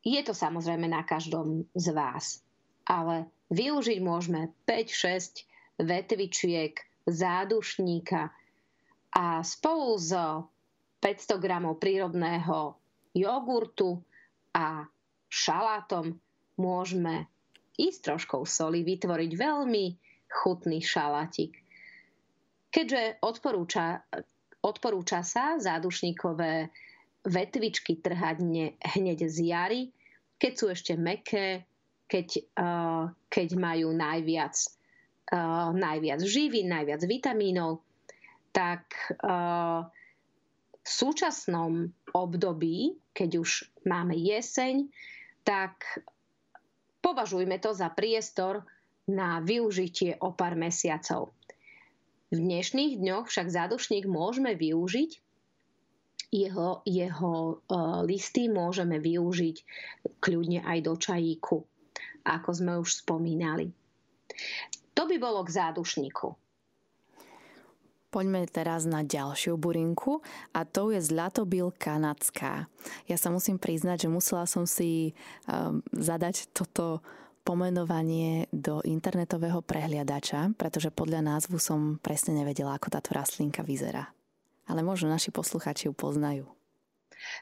je 0.02 0.22
to 0.26 0.34
samozrejme 0.34 0.90
na 0.90 1.06
každom 1.06 1.70
z 1.78 1.94
vás, 1.94 2.42
ale 2.90 3.30
využiť 3.54 4.00
môžeme 4.02 4.50
5-6 4.66 5.46
vetvičiek 5.82 6.74
zádušníka 7.06 8.34
a 9.14 9.26
spolu 9.46 10.02
s 10.02 10.12
500 10.98 11.38
gramov 11.38 11.78
prírodného 11.78 12.74
jogurtu 13.14 14.02
a 14.58 14.90
šalátom 15.30 16.18
môžeme 16.58 17.30
i 17.80 17.92
s 17.92 18.00
troškou 18.04 18.48
soli 18.48 18.84
vytvoriť 18.84 19.32
veľmi 19.36 19.86
chutný 20.32 20.80
šalatik. 20.84 21.60
Keďže 22.72 23.24
odporúča, 23.24 24.04
odporúča 24.60 25.24
sa 25.24 25.56
zádušníkové 25.56 26.68
vetvičky 27.26 28.04
trhať 28.04 28.38
hneď 29.00 29.20
z 29.26 29.38
jary, 29.48 29.82
keď 30.36 30.52
sú 30.54 30.66
ešte 30.70 30.94
meké, 31.00 31.64
keď, 32.06 32.28
uh, 32.60 33.04
keď 33.32 33.48
majú 33.58 33.96
najviac, 33.96 34.54
uh, 35.34 35.72
najviac 35.74 36.22
živín, 36.22 36.70
najviac 36.70 37.02
vitamínov, 37.08 37.82
tak 38.52 38.86
uh, 39.24 39.88
v 40.86 40.90
súčasnom 40.90 41.90
období, 42.14 42.94
keď 43.16 43.42
už 43.42 43.50
máme 43.90 44.14
jeseň, 44.14 44.86
tak 45.42 45.82
Považujme 47.06 47.62
to 47.62 47.70
za 47.78 47.94
priestor 47.94 48.66
na 49.06 49.38
využitie 49.38 50.18
o 50.18 50.34
pár 50.34 50.58
mesiacov. 50.58 51.38
V 52.34 52.42
dnešných 52.42 52.98
dňoch 52.98 53.30
však 53.30 53.46
zádušník 53.46 54.10
môžeme 54.10 54.58
využiť, 54.58 55.22
jeho, 56.34 56.82
jeho 56.82 57.62
uh, 57.62 58.02
listy 58.02 58.50
môžeme 58.50 58.98
využiť 58.98 59.58
kľudne 60.18 60.66
aj 60.66 60.78
do 60.82 60.94
čajíku, 60.98 61.62
ako 62.26 62.50
sme 62.50 62.74
už 62.82 63.06
spomínali. 63.06 63.70
To 64.98 65.06
by 65.06 65.22
bolo 65.22 65.46
k 65.46 65.54
zádušníku. 65.54 66.34
Poďme 68.16 68.48
teraz 68.48 68.88
na 68.88 69.04
ďalšiu 69.04 69.60
burinku 69.60 70.24
a 70.56 70.64
to 70.64 70.96
je 70.96 71.04
zlatobil 71.04 71.76
kanadská. 71.76 72.72
Ja 73.12 73.20
sa 73.20 73.28
musím 73.28 73.60
priznať, 73.60 74.08
že 74.08 74.14
musela 74.16 74.48
som 74.48 74.64
si 74.64 75.12
um, 75.52 75.84
zadať 75.92 76.48
toto 76.56 77.04
pomenovanie 77.44 78.48
do 78.56 78.80
internetového 78.88 79.60
prehliadača, 79.60 80.56
pretože 80.56 80.96
podľa 80.96 81.28
názvu 81.28 81.60
som 81.60 82.00
presne 82.00 82.40
nevedela, 82.40 82.80
ako 82.80 82.88
táto 82.88 83.12
rastlinka 83.12 83.68
vyzerá. 83.68 84.08
Ale 84.64 84.80
možno 84.80 85.12
naši 85.12 85.36
posluchači 85.36 85.92
ju 85.92 85.94
poznajú. 85.94 86.48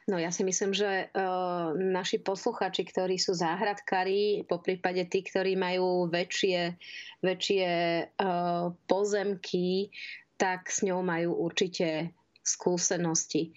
No 0.10 0.18
ja 0.18 0.34
si 0.34 0.42
myslím, 0.42 0.74
že 0.74 1.14
uh, 1.14 1.70
naši 1.78 2.18
posluchači, 2.18 2.82
ktorí 2.88 3.22
sú 3.22 3.38
záhradkári, 3.38 4.48
po 4.50 4.58
prípade 4.58 5.06
tí, 5.06 5.22
ktorí 5.22 5.54
majú 5.54 6.10
väčšie, 6.10 6.78
väčšie 7.22 7.68
uh, 8.18 8.74
pozemky, 8.90 9.94
tak 10.38 10.72
s 10.72 10.84
ňou 10.84 11.06
majú 11.06 11.38
určite 11.38 12.12
skúsenosti. 12.44 13.56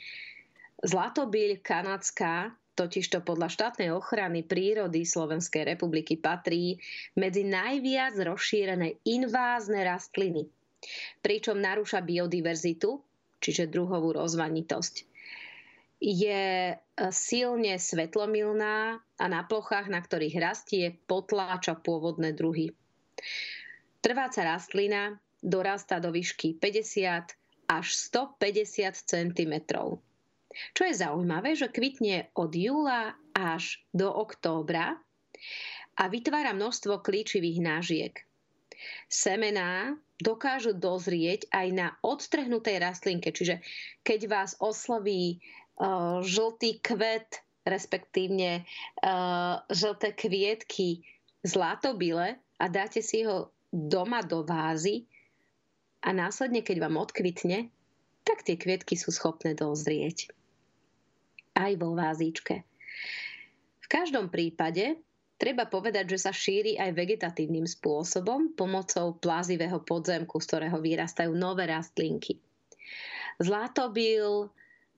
Zlatobíľ 0.84 1.64
kanadská 1.64 2.54
totižto 2.76 3.24
podľa 3.24 3.48
štátnej 3.48 3.88
ochrany 3.88 4.44
prírody 4.44 5.08
Slovenskej 5.08 5.64
republiky 5.64 6.20
patrí 6.20 6.76
medzi 7.16 7.48
najviac 7.48 8.12
rozšírené 8.20 9.00
invázne 9.08 9.80
rastliny, 9.80 10.44
pričom 11.24 11.56
narúša 11.56 12.04
biodiverzitu, 12.04 13.00
čiže 13.40 13.72
druhovú 13.72 14.12
rozmanitosť. 14.12 15.08
je 16.00 16.76
silne 17.08 17.74
svetlomilná 17.80 19.00
a 19.00 19.24
na 19.32 19.42
plochách, 19.48 19.88
na 19.88 20.00
ktorých 20.04 20.36
rastie, 20.36 20.92
potláča 21.08 21.80
pôvodné 21.80 22.36
druhy. 22.36 22.76
Trváca 24.04 24.44
rastlina 24.44 25.16
dorastá 25.42 26.00
do 26.00 26.12
výšky 26.12 26.56
50 26.58 27.32
až 27.66 27.86
150 27.94 28.94
cm. 28.94 29.54
Čo 30.72 30.82
je 30.88 30.94
zaujímavé, 30.96 31.52
že 31.52 31.68
kvitne 31.68 32.32
od 32.32 32.54
júla 32.54 33.12
až 33.36 33.84
do 33.92 34.08
októbra 34.08 34.96
a 35.96 36.02
vytvára 36.08 36.56
množstvo 36.56 37.04
klíčivých 37.04 37.58
nážiek. 37.60 38.14
Semená 39.08 39.96
dokážu 40.20 40.72
dozrieť 40.76 41.48
aj 41.52 41.66
na 41.72 41.88
odtrhnutej 42.00 42.80
rastlinke, 42.80 43.32
čiže 43.32 43.60
keď 44.00 44.20
vás 44.28 44.50
osloví 44.60 45.40
uh, 45.76 46.24
žltý 46.24 46.80
kvet, 46.80 47.44
respektívne 47.68 48.64
uh, 49.02 49.60
žlté 49.68 50.16
kvietky 50.16 51.04
zlatobile 51.44 52.40
a 52.56 52.64
dáte 52.68 53.04
si 53.04 53.26
ho 53.28 53.52
doma 53.68 54.24
do 54.24 54.46
vázy 54.46 55.04
a 56.06 56.14
následne, 56.14 56.62
keď 56.62 56.86
vám 56.86 57.02
odkvitne, 57.02 57.66
tak 58.22 58.46
tie 58.46 58.54
kvietky 58.54 58.94
sú 58.94 59.10
schopné 59.10 59.58
dozrieť. 59.58 60.30
Aj 61.58 61.74
vo 61.74 61.98
vázíčke. 61.98 62.62
V 63.82 63.86
každom 63.90 64.30
prípade 64.30 65.02
treba 65.34 65.66
povedať, 65.66 66.14
že 66.14 66.18
sa 66.22 66.32
šíri 66.34 66.78
aj 66.78 66.94
vegetatívnym 66.94 67.66
spôsobom 67.66 68.54
pomocou 68.54 69.18
plazivého 69.18 69.82
podzemku, 69.82 70.38
z 70.38 70.46
ktorého 70.46 70.78
vyrastajú 70.78 71.34
nové 71.34 71.66
rastlinky. 71.66 72.38
Zlatobil 73.42 74.46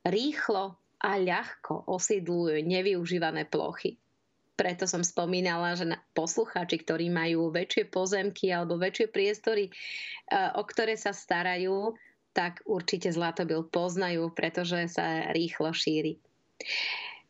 rýchlo 0.04 0.76
a 1.00 1.10
ľahko 1.16 1.88
osídlujú 1.88 2.60
nevyužívané 2.68 3.48
plochy 3.48 3.96
preto 4.58 4.90
som 4.90 5.06
spomínala, 5.06 5.78
že 5.78 5.86
na 5.86 6.02
poslucháči, 6.18 6.82
ktorí 6.82 7.06
majú 7.14 7.54
väčšie 7.54 7.86
pozemky 7.94 8.50
alebo 8.50 8.74
väčšie 8.74 9.06
priestory, 9.06 9.70
e, 9.70 9.72
o 10.58 10.66
ktoré 10.66 10.98
sa 10.98 11.14
starajú, 11.14 11.94
tak 12.34 12.66
určite 12.66 13.06
zlatobil 13.14 13.62
poznajú, 13.70 14.34
pretože 14.34 14.90
sa 14.90 15.30
rýchlo 15.30 15.70
šíri. 15.70 16.18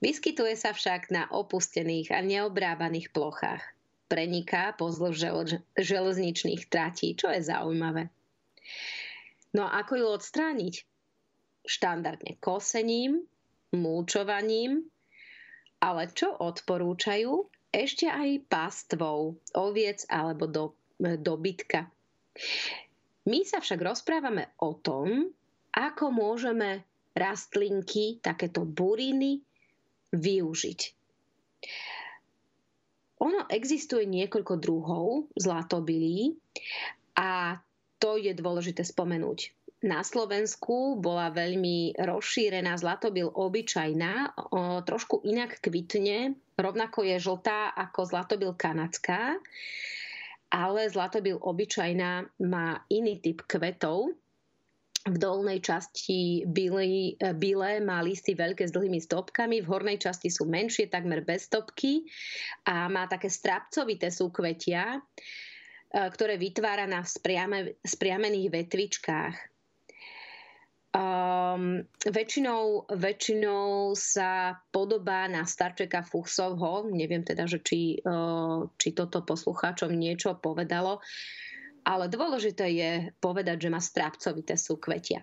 Vyskytuje 0.01 0.57
sa 0.57 0.73
však 0.73 1.13
na 1.13 1.29
opustených 1.29 2.17
a 2.17 2.25
neobrábaných 2.25 3.13
plochách. 3.13 3.61
Preniká 4.09 4.73
pozdĺž 4.81 5.61
železničných 5.77 6.65
tratí, 6.73 7.13
čo 7.13 7.29
je 7.29 7.45
zaujímavé. 7.45 8.09
No 9.53 9.69
a 9.69 9.85
ako 9.85 10.01
ju 10.01 10.07
odstrániť? 10.09 10.75
Štandardne 11.69 12.41
kosením, 12.41 13.21
múčovaním, 13.77 14.89
ale 15.79 16.11
čo 16.11 16.35
odporúčajú? 16.35 17.47
Ešte 17.69 18.09
aj 18.09 18.49
pastvou 18.49 19.37
oviec 19.55 20.03
alebo 20.09 20.49
do, 20.49 20.65
e, 20.99 21.21
dobytka. 21.21 21.87
My 23.29 23.45
sa 23.45 23.61
však 23.61 23.81
rozprávame 23.85 24.57
o 24.65 24.73
tom, 24.81 25.29
ako 25.77 26.05
môžeme 26.09 26.87
rastlinky, 27.13 28.23
takéto 28.25 28.65
buriny, 28.65 29.45
využiť. 30.17 30.81
Ono 33.19 33.51
existuje 33.51 34.07
niekoľko 34.07 34.55
druhov 34.63 35.29
zlatobilí 35.35 36.39
a 37.19 37.59
to 37.99 38.15
je 38.17 38.31
dôležité 38.33 38.87
spomenúť 38.87 39.58
na 39.79 40.03
Slovensku 40.03 40.99
bola 40.99 41.31
veľmi 41.31 41.95
rozšírená 42.03 42.75
zlatobil 42.83 43.31
obyčajná, 43.31 44.35
o, 44.51 44.83
trošku 44.83 45.23
inak 45.23 45.63
kvitne, 45.63 46.35
rovnako 46.59 47.07
je 47.07 47.17
žltá 47.23 47.71
ako 47.79 48.11
zlatobil 48.11 48.59
kanadská, 48.59 49.39
ale 50.51 50.91
zlatobil 50.91 51.39
obyčajná 51.39 52.27
má 52.43 52.83
iný 52.91 53.23
typ 53.23 53.47
kvetov. 53.47 54.19
V 55.09 55.17
dolnej 55.17 55.63
časti 55.63 56.43
bíle 57.39 57.71
má 57.81 58.03
listy 58.03 58.35
veľké 58.35 58.67
s 58.67 58.75
dlhými 58.75 58.99
stopkami, 58.99 59.63
v 59.63 59.71
hornej 59.71 60.03
časti 60.03 60.27
sú 60.27 60.51
menšie, 60.51 60.91
takmer 60.91 61.23
bez 61.23 61.47
stopky 61.47 62.03
a 62.67 62.91
má 62.91 63.07
také 63.07 63.31
strapcovité 63.31 64.11
súkvetia, 64.11 64.99
e, 64.99 65.01
ktoré 65.97 66.35
vytvára 66.35 66.85
na 66.91 67.07
spriame, 67.07 67.79
spriamených 67.87 68.53
vetvičkách 68.53 69.58
Um, 70.89 71.85
väčšinou, 72.01 72.89
väčšinou 72.89 73.93
sa 73.93 74.57
podobá 74.73 75.29
na 75.29 75.45
starčeka 75.45 76.01
Fuchsovho. 76.01 76.89
Neviem 76.89 77.21
teda, 77.21 77.45
že 77.45 77.61
či, 77.61 78.01
uh, 78.01 78.65
či 78.81 78.97
toto 78.97 79.21
poslucháčom 79.21 79.93
niečo 79.93 80.41
povedalo, 80.41 81.05
ale 81.85 82.09
dôležité 82.09 82.67
je 82.73 82.91
povedať, 83.21 83.69
že 83.69 83.73
má 83.73 83.85
strápcovité 83.85 84.57
súkvetia. 84.57 85.21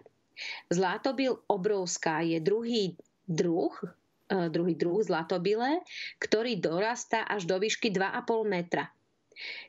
Zlatobil 0.69 1.33
obrovská 1.49 2.21
je 2.21 2.37
druhý 2.45 2.93
druh, 3.25 3.73
uh, 4.29 4.47
druhý 4.53 4.77
druh 4.77 5.01
zlatobile, 5.01 5.81
ktorý 6.21 6.61
dorastá 6.61 7.25
až 7.25 7.49
do 7.49 7.57
výšky 7.57 7.89
2,5 7.89 8.45
metra. 8.45 8.85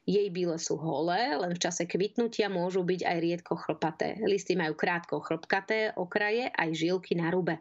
Jej 0.06 0.28
bíle 0.30 0.56
sú 0.56 0.78
holé, 0.78 1.34
len 1.34 1.52
v 1.54 1.62
čase 1.62 1.84
kvitnutia 1.84 2.46
môžu 2.46 2.86
byť 2.86 3.00
aj 3.02 3.18
riedko 3.18 3.54
chlpaté. 3.58 4.18
Listy 4.22 4.54
majú 4.54 4.78
krátko 4.78 5.18
chlpkaté 5.22 5.94
okraje, 5.98 6.48
aj 6.50 6.70
žilky 6.74 7.18
na 7.18 7.30
rube. 7.34 7.58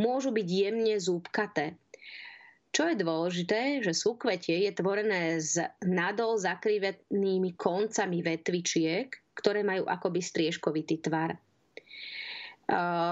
Môžu 0.00 0.32
byť 0.32 0.48
jemne 0.48 0.96
zúbkaté. 0.96 1.76
Čo 2.72 2.88
je 2.88 2.96
dôležité, 2.96 3.84
že 3.84 3.92
súkvetie 3.92 4.64
je 4.64 4.72
tvorené 4.72 5.36
s 5.36 5.60
nadol 5.84 6.40
zakrivenými 6.40 7.52
koncami 7.60 8.24
vetvičiek, 8.24 9.12
ktoré 9.36 9.60
majú 9.60 9.84
akoby 9.84 10.24
striežkovitý 10.24 11.04
tvar. 11.04 11.36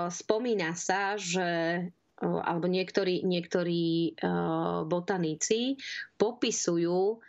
Spomína 0.08 0.72
sa, 0.72 1.20
že 1.20 1.84
alebo 2.20 2.68
niektorí, 2.68 3.24
niektorí 3.24 4.16
botanici 4.88 5.80
popisujú 6.20 7.20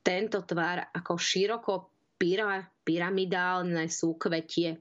tento 0.00 0.42
tvar 0.44 0.92
ako 0.92 1.16
široko 1.16 1.74
pyramidálne 2.84 3.88
súkvetie. 3.88 4.80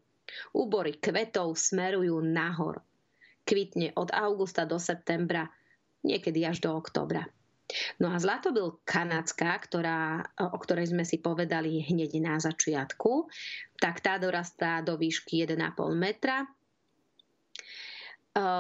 Úbory 0.54 1.00
kvetov 1.00 1.56
smerujú 1.58 2.22
nahor. 2.22 2.84
Kvitne 3.48 3.96
od 3.98 4.14
augusta 4.14 4.68
do 4.68 4.78
septembra, 4.78 5.50
niekedy 6.06 6.46
až 6.46 6.62
do 6.62 6.76
oktobra. 6.76 7.26
No 8.02 8.10
a 8.10 8.18
zlatobil 8.18 8.82
kanadská, 8.82 9.54
ktorá, 9.62 10.26
o 10.42 10.58
ktorej 10.58 10.90
sme 10.90 11.06
si 11.06 11.22
povedali 11.22 11.86
hneď 11.86 12.18
na 12.18 12.42
začiatku, 12.42 13.30
tak 13.78 14.02
tá 14.02 14.18
dorastá 14.18 14.82
do 14.82 14.98
výšky 14.98 15.46
1,5 15.46 15.78
metra. 15.94 16.50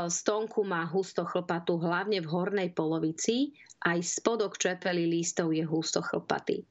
Stonku 0.10 0.66
má 0.66 0.84
husto 0.90 1.24
chlpatú 1.24 1.78
hlavne 1.78 2.20
v 2.20 2.28
hornej 2.28 2.70
polovici 2.74 3.54
aj 3.86 4.02
spodok 4.02 4.60
čepely 4.60 5.08
lístov 5.08 5.56
je 5.56 5.64
husto 5.64 6.04
chlpatý. 6.04 6.66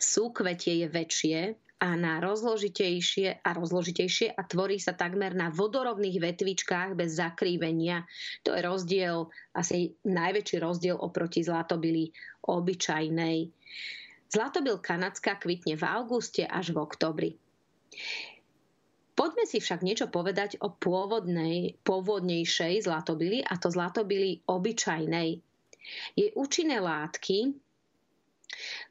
Súkvetie 0.00 0.80
je 0.80 0.88
väčšie 0.88 1.38
a 1.82 1.98
na 1.98 2.22
rozložitejšie 2.22 3.42
a 3.42 3.48
rozložitejšie 3.52 4.38
a 4.38 4.40
tvorí 4.46 4.78
sa 4.78 4.94
takmer 4.94 5.34
na 5.34 5.50
vodorovných 5.50 6.22
vetvičkách 6.22 6.94
bez 6.94 7.18
zakrývenia. 7.18 8.06
To 8.46 8.54
je 8.54 8.62
rozdiel, 8.62 9.26
asi 9.52 9.98
najväčší 10.06 10.62
rozdiel 10.62 10.94
oproti 10.94 11.42
zlatobili 11.42 12.14
obyčajnej. 12.46 13.50
Zlatobil 14.30 14.78
kanadská 14.78 15.36
kvitne 15.36 15.76
v 15.76 15.84
auguste 15.84 16.46
až 16.46 16.72
v 16.72 16.80
oktobri. 16.80 17.30
Poďme 19.22 19.46
si 19.46 19.62
však 19.62 19.86
niečo 19.86 20.10
povedať 20.10 20.58
o 20.66 20.74
pôvodnej, 20.74 21.78
pôvodnejšej 21.86 22.90
zlatobili, 22.90 23.38
a 23.38 23.54
to 23.54 23.70
zlatobili 23.70 24.42
obyčajnej. 24.50 25.38
Jej 26.18 26.30
účinné 26.34 26.82
látky 26.82 27.54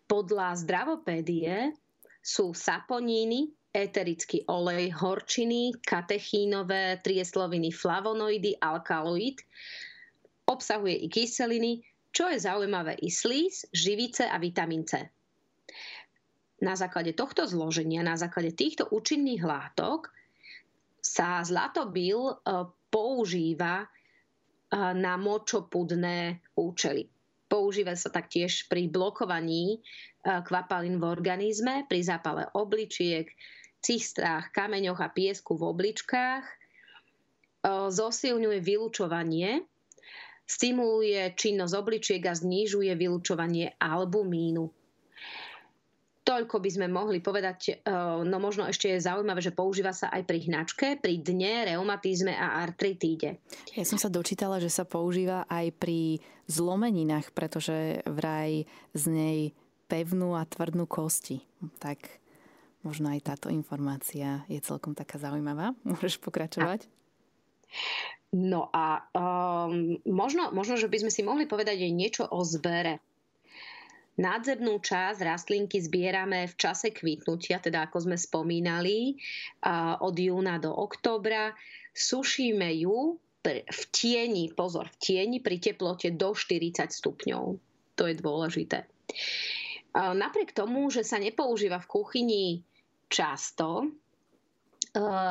podľa 0.08 0.56
zdravopédie 0.64 1.76
sú 2.24 2.56
saponíny, 2.56 3.52
eterický 3.76 4.48
olej, 4.48 4.96
horčiny, 4.96 5.76
katechínové, 5.84 7.04
triesloviny, 7.04 7.76
flavonoidy, 7.76 8.56
alkaloid. 8.56 9.44
Obsahuje 10.48 10.96
i 10.96 11.12
kyseliny, 11.12 11.84
čo 12.16 12.32
je 12.32 12.40
zaujímavé 12.40 12.96
i 13.04 13.12
slíz, 13.12 13.68
živice 13.76 14.24
a 14.32 14.40
vitamín 14.40 14.88
C. 14.88 15.12
Na 16.64 16.80
základe 16.80 17.20
tohto 17.20 17.44
zloženia, 17.44 18.00
na 18.00 18.16
základe 18.16 18.56
týchto 18.56 18.88
účinných 18.96 19.44
látok 19.44 20.21
sa 21.02 21.42
zlatobil 21.44 22.18
e, 22.30 22.34
používa 22.94 23.90
na 24.72 25.20
močopudné 25.20 26.40
účely. 26.56 27.12
Používa 27.52 27.92
sa 28.00 28.08
taktiež 28.08 28.72
pri 28.72 28.88
blokovaní 28.88 29.84
kvapalín 30.24 30.96
v 30.96 31.12
organizme, 31.12 31.84
pri 31.92 32.00
zápale 32.00 32.48
obličiek, 32.56 33.28
cistrách, 33.84 34.48
kameňoch 34.56 35.04
a 35.04 35.12
piesku 35.12 35.60
v 35.60 35.76
obličkách. 35.76 36.46
zosilňuje 37.68 38.64
vylúčovanie, 38.64 39.68
stimuluje 40.48 41.20
činnosť 41.36 41.74
obličiek 41.76 42.24
a 42.26 42.34
znižuje 42.34 42.96
vylúčovanie 42.96 43.76
albumínu. 43.76 44.81
Toľko 46.32 46.64
by 46.64 46.70
sme 46.72 46.88
mohli 46.88 47.20
povedať, 47.20 47.84
no 48.24 48.40
možno 48.40 48.64
ešte 48.64 48.88
je 48.88 49.04
zaujímavé, 49.04 49.44
že 49.44 49.52
používa 49.52 49.92
sa 49.92 50.08
aj 50.16 50.24
pri 50.24 50.48
hnačke, 50.48 50.88
pri 51.04 51.20
dne, 51.20 51.68
reumatizme 51.68 52.32
a 52.32 52.64
artritíde. 52.64 53.44
Ja 53.76 53.84
som 53.84 54.00
sa 54.00 54.08
dočítala, 54.08 54.64
že 54.64 54.72
sa 54.72 54.88
používa 54.88 55.44
aj 55.52 55.76
pri 55.76 56.24
zlomeninách, 56.48 57.36
pretože 57.36 58.00
vraj 58.08 58.64
z 58.96 59.04
nej 59.12 59.40
pevnú 59.92 60.40
a 60.40 60.48
tvrdnú 60.48 60.88
kosti. 60.88 61.44
Tak 61.84 62.00
možno 62.88 63.12
aj 63.12 63.28
táto 63.28 63.52
informácia 63.52 64.48
je 64.48 64.64
celkom 64.64 64.96
taká 64.96 65.20
zaujímavá. 65.20 65.76
Môžeš 65.84 66.24
pokračovať? 66.24 66.88
No 68.32 68.72
a 68.72 69.04
um, 69.12 70.00
možno, 70.08 70.56
možno, 70.56 70.80
že 70.80 70.88
by 70.88 71.04
sme 71.04 71.12
si 71.12 71.28
mohli 71.28 71.44
povedať 71.44 71.84
aj 71.84 71.92
niečo 71.92 72.24
o 72.24 72.40
zbere. 72.48 73.04
Nádzemnú 74.22 74.78
časť 74.78 75.26
rastlinky 75.26 75.82
zbierame 75.82 76.46
v 76.46 76.54
čase 76.54 76.94
kvitnutia, 76.94 77.58
teda 77.58 77.90
ako 77.90 78.06
sme 78.06 78.18
spomínali, 78.22 79.18
od 79.98 80.14
júna 80.14 80.62
do 80.62 80.70
októbra. 80.70 81.58
Sušíme 81.90 82.70
ju 82.86 83.18
v 83.42 83.82
tieni, 83.90 84.54
pozor, 84.54 84.94
v 84.94 84.98
tieni 85.02 85.42
pri 85.42 85.58
teplote 85.58 86.14
do 86.14 86.38
40 86.38 86.94
stupňov. 86.94 87.58
To 87.98 88.04
je 88.06 88.14
dôležité. 88.14 88.86
Napriek 89.98 90.54
tomu, 90.54 90.94
že 90.94 91.02
sa 91.02 91.18
nepoužíva 91.18 91.82
v 91.82 91.90
kuchyni 91.90 92.46
často, 93.10 93.92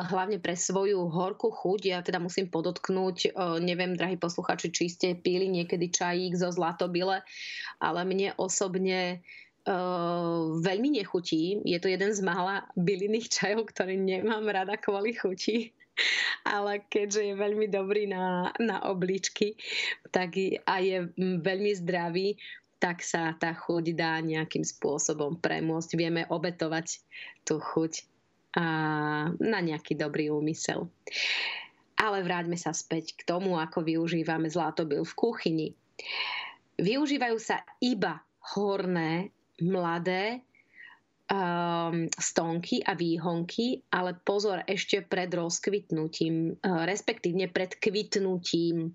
hlavne 0.09 0.41
pre 0.41 0.57
svoju 0.57 1.05
horkú 1.13 1.53
chuť. 1.53 1.81
Ja 1.85 1.99
teda 2.01 2.17
musím 2.17 2.49
podotknúť, 2.49 3.17
eh, 3.29 3.31
neviem, 3.61 3.93
drahí 3.93 4.17
posluchači, 4.17 4.73
či 4.73 4.89
ste 4.89 5.07
pili 5.13 5.45
niekedy 5.49 5.93
čajík 5.93 6.33
zo 6.33 6.49
zlatobile, 6.49 7.21
ale 7.77 7.99
mne 8.05 8.33
osobne 8.37 9.21
Uh, 9.61 10.57
veľmi 10.57 10.97
nechutí. 10.97 11.61
Je 11.61 11.77
to 11.77 11.85
jeden 11.85 12.09
z 12.09 12.25
mála 12.25 12.65
bylinných 12.73 13.29
čajov, 13.29 13.69
ktorý 13.69 13.93
nemám 13.93 14.41
rada 14.49 14.73
kvôli 14.73 15.13
chuti. 15.13 15.77
Ale 16.49 16.81
keďže 16.89 17.29
je 17.29 17.33
veľmi 17.37 17.69
dobrý 17.69 18.09
na, 18.09 18.49
na 18.57 18.81
obličky 18.89 19.53
tak 20.09 20.33
a 20.65 20.75
je 20.81 21.13
veľmi 21.17 21.77
zdravý, 21.77 22.41
tak 22.81 23.05
sa 23.05 23.37
tá 23.37 23.53
chuť 23.53 23.93
dá 23.93 24.17
nejakým 24.17 24.65
spôsobom 24.65 25.37
premôcť. 25.37 25.93
Vieme 25.93 26.25
obetovať 26.25 26.97
tú 27.45 27.61
chuť 27.61 28.09
a 28.57 28.65
na 29.39 29.59
nejaký 29.63 29.95
dobrý 29.95 30.27
úmysel. 30.31 30.91
Ale 31.95 32.25
vráťme 32.25 32.57
sa 32.57 32.73
späť 32.73 33.13
k 33.15 33.21
tomu, 33.23 33.55
ako 33.61 33.85
využívame 33.85 34.49
zlatobil 34.49 35.05
v 35.05 35.13
kuchyni. 35.13 35.69
Využívajú 36.81 37.37
sa 37.37 37.61
iba 37.79 38.19
horné, 38.57 39.29
mladé 39.61 40.41
um, 41.31 42.11
stonky 42.11 42.83
a 42.83 42.93
výhonky, 42.93 43.87
ale 43.87 44.19
pozor 44.19 44.67
ešte 44.67 44.99
pred 44.99 45.31
rozkvitnutím, 45.31 46.59
uh, 46.59 46.83
respektívne 46.83 47.47
pred 47.47 47.71
kvitnutím. 47.79 48.93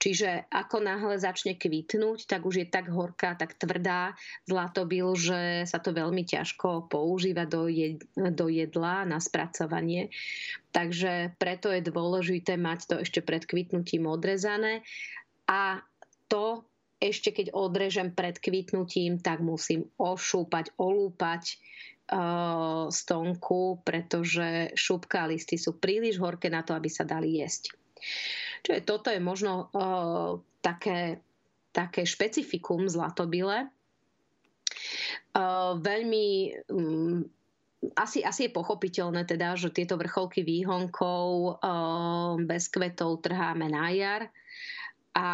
Čiže 0.00 0.48
ako 0.48 0.80
náhle 0.80 1.20
začne 1.20 1.60
kvitnúť, 1.60 2.24
tak 2.24 2.48
už 2.48 2.64
je 2.64 2.66
tak 2.66 2.88
horká, 2.88 3.36
tak 3.36 3.60
tvrdá 3.60 4.16
zlatobil, 4.48 5.12
že 5.12 5.68
sa 5.68 5.76
to 5.78 5.92
veľmi 5.92 6.24
ťažko 6.24 6.88
používa 6.88 7.44
do, 7.44 7.68
jed, 7.68 8.00
do 8.16 8.48
jedla 8.48 9.04
na 9.04 9.20
spracovanie. 9.20 10.08
Takže 10.72 11.36
preto 11.36 11.68
je 11.72 11.84
dôležité 11.84 12.56
mať 12.56 12.80
to 12.88 12.94
ešte 13.04 13.20
pred 13.20 13.44
kvitnutím 13.44 14.08
odrezané 14.08 14.84
a 15.48 15.80
to 16.28 16.68
ešte 16.98 17.30
keď 17.30 17.54
odrežem 17.54 18.10
pred 18.10 18.34
kvitnutím, 18.38 19.22
tak 19.22 19.38
musím 19.38 19.86
ošúpať, 19.98 20.74
olúpať 20.78 21.54
uh, 22.10 22.90
stonku, 22.90 23.82
pretože 23.86 24.74
šupka 24.74 25.26
a 25.26 25.30
listy 25.30 25.54
sú 25.54 25.78
príliš 25.78 26.18
horké 26.18 26.50
na 26.50 26.66
to, 26.66 26.74
aby 26.74 26.90
sa 26.90 27.06
dali 27.06 27.38
jesť. 27.38 27.70
Čiže 28.66 28.82
toto 28.82 29.14
je 29.14 29.22
možno 29.22 29.70
uh, 29.70 30.42
také, 30.58 31.22
také 31.70 32.02
špecifikum 32.02 32.90
zlatobile. 32.90 33.70
Uh, 35.38 35.78
veľmi 35.78 36.26
um, 36.74 37.22
asi, 37.94 38.26
asi 38.26 38.50
je 38.50 38.56
pochopiteľné 38.58 39.22
teda, 39.22 39.54
že 39.54 39.70
tieto 39.70 39.94
vrcholky 39.94 40.42
výhonkov 40.42 41.26
uh, 41.62 42.34
bez 42.42 42.66
kvetov 42.66 43.22
trháme 43.22 43.70
na 43.70 43.86
jar 43.94 44.22
a 45.18 45.26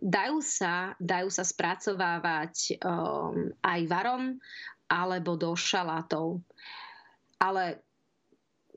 dajú 0.00 0.40
sa, 0.40 0.96
dajú 0.96 1.28
sa 1.28 1.44
spracovávať 1.44 2.80
um, 2.80 3.52
aj 3.60 3.80
varom 3.84 4.40
alebo 4.88 5.36
do 5.36 5.52
šalátov. 5.52 6.40
Ale 7.36 7.84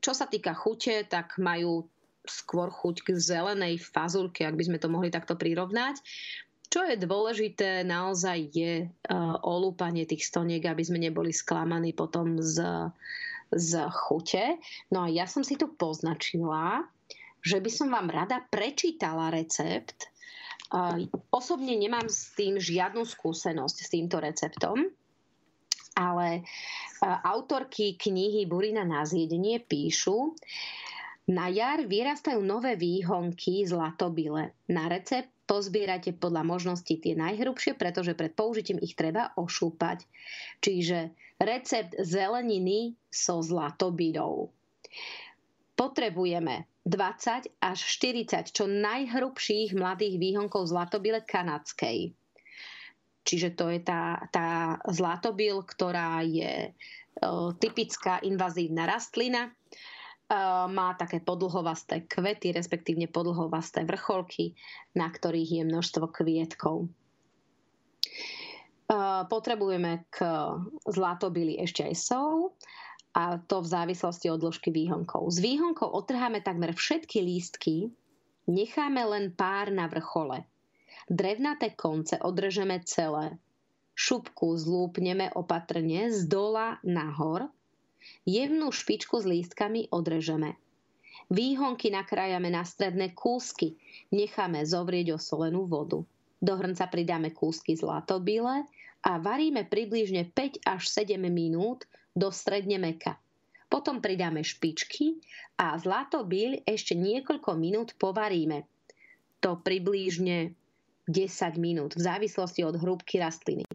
čo 0.04 0.12
sa 0.12 0.28
týka 0.28 0.52
chute, 0.52 1.08
tak 1.08 1.40
majú 1.40 1.88
skôr 2.28 2.68
chuť 2.68 3.08
k 3.08 3.08
zelenej 3.16 3.80
fazulke, 3.80 4.44
ak 4.44 4.52
by 4.52 4.64
sme 4.68 4.76
to 4.76 4.92
mohli 4.92 5.08
takto 5.08 5.32
prirovnať. 5.32 5.96
Čo 6.68 6.84
je 6.86 7.00
dôležité 7.00 7.82
naozaj 7.82 8.38
je 8.52 8.74
uh, 8.84 9.36
olúpanie 9.40 10.04
tých 10.04 10.28
stoniek, 10.28 10.60
aby 10.68 10.84
sme 10.84 11.00
neboli 11.00 11.32
sklamaní 11.32 11.96
potom 11.96 12.36
z, 12.36 12.62
z 13.48 13.88
chute. 13.90 14.60
No 14.92 15.08
a 15.08 15.10
ja 15.10 15.24
som 15.24 15.40
si 15.40 15.56
tu 15.56 15.72
poznačila, 15.72 16.84
že 17.40 17.58
by 17.58 17.70
som 17.72 17.88
vám 17.88 18.12
rada 18.12 18.44
prečítala 18.52 19.32
recept, 19.32 20.12
Osobne 21.32 21.74
nemám 21.74 22.06
s 22.06 22.36
tým 22.36 22.60
žiadnu 22.60 23.02
skúsenosť 23.02 23.76
s 23.80 23.88
týmto 23.88 24.20
receptom, 24.20 24.86
ale 25.98 26.46
autorky 27.02 27.96
knihy 27.98 28.46
Burina 28.46 28.84
na 28.86 29.02
zjedenie 29.02 29.58
píšu, 29.58 30.36
na 31.30 31.46
jar 31.46 31.86
vyrastajú 31.86 32.42
nové 32.42 32.74
výhonky 32.74 33.62
zlatobile. 33.62 34.50
Na 34.66 34.90
recept 34.90 35.30
pozbierate 35.46 36.10
podľa 36.10 36.42
možností 36.42 36.98
tie 36.98 37.14
najhrubšie, 37.14 37.78
pretože 37.78 38.18
pred 38.18 38.34
použitím 38.34 38.82
ich 38.82 38.98
treba 38.98 39.30
ošúpať. 39.38 40.06
Čiže 40.58 41.14
recept 41.38 41.94
zeleniny 42.02 42.98
so 43.10 43.42
zlatobilou. 43.42 44.50
Potrebujeme 45.78 46.66
20 46.88 47.60
až 47.60 47.78
40 47.78 48.56
čo 48.56 48.64
najhrubších 48.64 49.76
mladých 49.76 50.16
výhonkov 50.16 50.72
zlatobile 50.72 51.20
kanadskej. 51.20 52.16
Čiže 53.20 53.52
to 53.52 53.68
je 53.68 53.80
tá, 53.84 54.24
tá 54.32 54.80
zlatobil, 54.88 55.60
ktorá 55.60 56.24
je 56.24 56.72
o, 57.20 57.52
typická 57.52 58.16
invazívna 58.24 58.88
rastlina. 58.88 59.52
O, 59.52 59.52
má 60.72 60.96
také 60.96 61.20
podlhovasté 61.20 62.08
kvety, 62.08 62.56
respektívne 62.56 63.12
podlhovasté 63.12 63.84
vrcholky, 63.84 64.56
na 64.96 65.12
ktorých 65.12 65.60
je 65.60 65.62
množstvo 65.68 66.08
kvietkov. 66.08 66.88
Potrebujeme 69.30 70.02
k 70.10 70.26
zlatobili 70.82 71.62
ešte 71.62 71.86
aj 71.86 71.94
sol 71.94 72.58
a 73.14 73.42
to 73.42 73.62
v 73.62 73.70
závislosti 73.70 74.30
od 74.30 74.38
dĺžky 74.38 74.70
výhonkov. 74.70 75.34
Z 75.34 75.42
výhonkov 75.42 75.90
odtrháme 75.90 76.46
takmer 76.46 76.74
všetky 76.74 77.18
lístky, 77.18 77.90
necháme 78.46 79.02
len 79.02 79.34
pár 79.34 79.74
na 79.74 79.90
vrchole. 79.90 80.46
Drevnaté 81.10 81.74
konce 81.74 82.22
odrežeme 82.22 82.78
celé. 82.86 83.34
Šupku 83.98 84.54
zlúpneme 84.54 85.34
opatrne 85.34 86.08
z 86.14 86.30
dola 86.30 86.78
nahor. 86.86 87.50
Jemnú 88.24 88.70
špičku 88.70 89.18
s 89.18 89.26
lístkami 89.26 89.90
odrežeme. 89.90 90.56
Výhonky 91.28 91.90
nakrájame 91.90 92.48
na 92.50 92.62
stredné 92.62 93.12
kúsky. 93.12 93.76
Necháme 94.14 94.62
zovrieť 94.62 95.18
solenú 95.18 95.66
vodu. 95.66 96.02
Do 96.40 96.52
hrnca 96.56 96.88
pridáme 96.88 97.34
kúsky 97.34 97.76
zlatobile 97.76 98.64
a 99.04 99.20
varíme 99.20 99.68
približne 99.68 100.32
5 100.32 100.64
až 100.64 100.82
7 100.88 101.20
minút 101.28 101.84
do 102.14 102.28
stredne 102.34 102.78
meka. 102.78 103.18
Potom 103.70 104.02
pridáme 104.02 104.42
špičky 104.42 105.22
a 105.54 105.78
zlatobil 105.78 106.66
ešte 106.66 106.98
niekoľko 106.98 107.54
minút 107.54 107.94
povaríme. 107.94 108.66
To 109.40 109.56
približne 109.62 110.52
10 111.10 111.58
minút 111.58 111.94
v 111.98 112.02
závislosti 112.06 112.62
od 112.66 112.78
hrúbky 112.78 113.18
rastliny. 113.18 113.66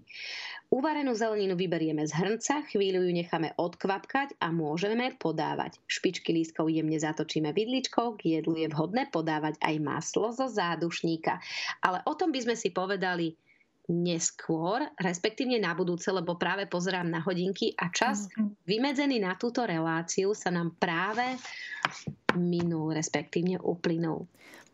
Uvarenú 0.71 1.13
zeleninu 1.13 1.53
vyberieme 1.53 2.03
z 2.07 2.11
hrnca, 2.15 2.65
chvíľu 2.67 3.05
ju 3.05 3.11
necháme 3.13 3.53
odkvapkať 3.55 4.39
a 4.41 4.49
môžeme 4.49 5.13
podávať. 5.15 5.77
Špičky 5.85 6.33
lístkov 6.33 6.73
jemne 6.73 6.97
zatočíme 6.97 7.53
vidličkou, 7.53 8.17
k 8.17 8.39
jedlu 8.39 8.57
je 8.59 8.67
vhodné 8.71 9.07
podávať 9.13 9.61
aj 9.61 9.75
maslo 9.83 10.33
zo 10.33 10.49
zádušníka. 10.49 11.37
Ale 11.85 12.01
o 12.09 12.13
tom 12.17 12.33
by 12.33 12.39
sme 12.49 12.55
si 12.57 12.73
povedali 12.73 13.37
neskôr, 13.89 14.81
respektívne 14.97 15.61
na 15.61 15.77
budúce, 15.77 16.09
lebo 16.09 16.37
práve 16.37 16.65
pozerám 16.65 17.05
na 17.05 17.21
hodinky 17.21 17.73
a 17.77 17.93
čas 17.93 18.29
vymedzený 18.65 19.21
na 19.21 19.37
túto 19.37 19.61
reláciu 19.61 20.33
sa 20.33 20.49
nám 20.49 20.73
práve 20.81 21.37
minul, 22.33 22.93
respektívne 22.93 23.61
uplynul. 23.61 24.25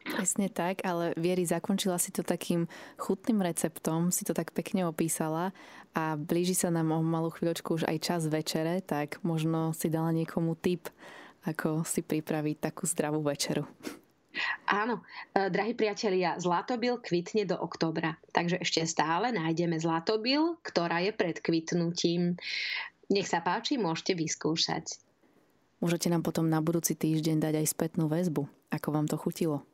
Presne 0.01 0.49
tak, 0.49 0.81
ale 0.81 1.13
Vieri 1.13 1.45
zakončila 1.45 2.01
si 2.01 2.09
to 2.09 2.25
takým 2.25 2.65
chutným 2.97 3.45
receptom, 3.45 4.09
si 4.09 4.25
to 4.25 4.33
tak 4.33 4.49
pekne 4.49 4.89
opísala 4.89 5.53
a 5.93 6.17
blíži 6.17 6.57
sa 6.57 6.73
nám 6.73 6.89
o 6.89 7.05
malú 7.05 7.29
chvíľočku 7.29 7.77
už 7.77 7.83
aj 7.85 7.97
čas 8.01 8.21
večere, 8.25 8.81
tak 8.81 9.21
možno 9.21 9.77
si 9.77 9.93
dala 9.93 10.09
niekomu 10.09 10.57
tip, 10.57 10.89
ako 11.45 11.85
si 11.85 12.01
pripraviť 12.01 12.57
takú 12.57 12.89
zdravú 12.89 13.21
večeru. 13.21 13.69
Áno, 14.71 15.03
e, 15.35 15.51
drahí 15.51 15.75
priatelia, 15.75 16.39
zlatobil 16.39 16.95
kvitne 17.03 17.43
do 17.43 17.59
oktobra, 17.59 18.15
takže 18.31 18.63
ešte 18.63 18.87
stále 18.87 19.35
nájdeme 19.35 19.75
zlatobil, 19.75 20.55
ktorá 20.63 21.03
je 21.03 21.11
pred 21.11 21.35
kvitnutím. 21.43 22.39
Nech 23.11 23.27
sa 23.27 23.43
páči, 23.43 23.75
môžete 23.75 24.15
vyskúšať. 24.15 24.95
Môžete 25.83 26.07
nám 26.07 26.23
potom 26.23 26.47
na 26.47 26.63
budúci 26.63 26.95
týždeň 26.95 27.43
dať 27.43 27.53
aj 27.59 27.67
spätnú 27.67 28.07
väzbu, 28.07 28.47
ako 28.71 28.87
vám 28.95 29.11
to 29.11 29.19
chutilo. 29.19 29.67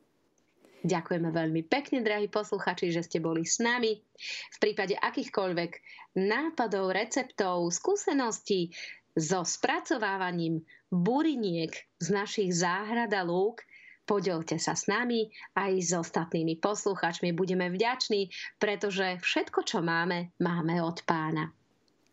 Ďakujeme 0.82 1.30
veľmi 1.30 1.62
pekne, 1.66 2.02
drahí 2.02 2.26
posluchači, 2.26 2.90
že 2.90 3.06
ste 3.06 3.22
boli 3.22 3.46
s 3.46 3.62
nami. 3.62 4.02
V 4.50 4.56
prípade 4.58 4.98
akýchkoľvek 4.98 5.70
nápadov, 6.18 6.90
receptov, 6.90 7.70
skúseností 7.70 8.74
so 9.14 9.46
spracovávaním 9.46 10.62
buriniek 10.90 11.70
z 12.02 12.08
našich 12.10 12.50
záhrad 12.50 13.10
a 13.14 13.22
lúk, 13.22 13.62
Podielte 14.08 14.56
sa 14.56 14.72
s 14.72 14.88
nami 14.88 15.28
aj 15.52 15.72
s 15.84 15.92
ostatnými 15.92 16.56
posluchačmi. 16.56 17.36
Budeme 17.36 17.68
vďační, 17.68 18.32
pretože 18.56 19.20
všetko, 19.20 19.68
čo 19.68 19.84
máme, 19.84 20.32
máme 20.40 20.80
od 20.80 21.04
pána. 21.04 21.52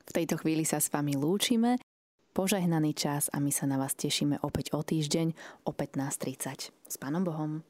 V 0.03 0.12
tejto 0.12 0.36
chvíli 0.43 0.67
sa 0.67 0.84
s 0.84 0.91
vami 0.91 1.15
lúčime. 1.15 1.79
Požehnaný 2.36 2.91
čas 2.99 3.31
a 3.31 3.39
my 3.39 3.47
sa 3.47 3.63
na 3.63 3.79
vás 3.79 3.95
tešíme 3.95 4.43
opäť 4.43 4.75
o 4.75 4.84
týždeň 4.84 5.31
o 5.63 5.71
15.30. 5.71 6.75
S 6.75 6.95
Pánom 6.99 7.23
Bohom. 7.23 7.63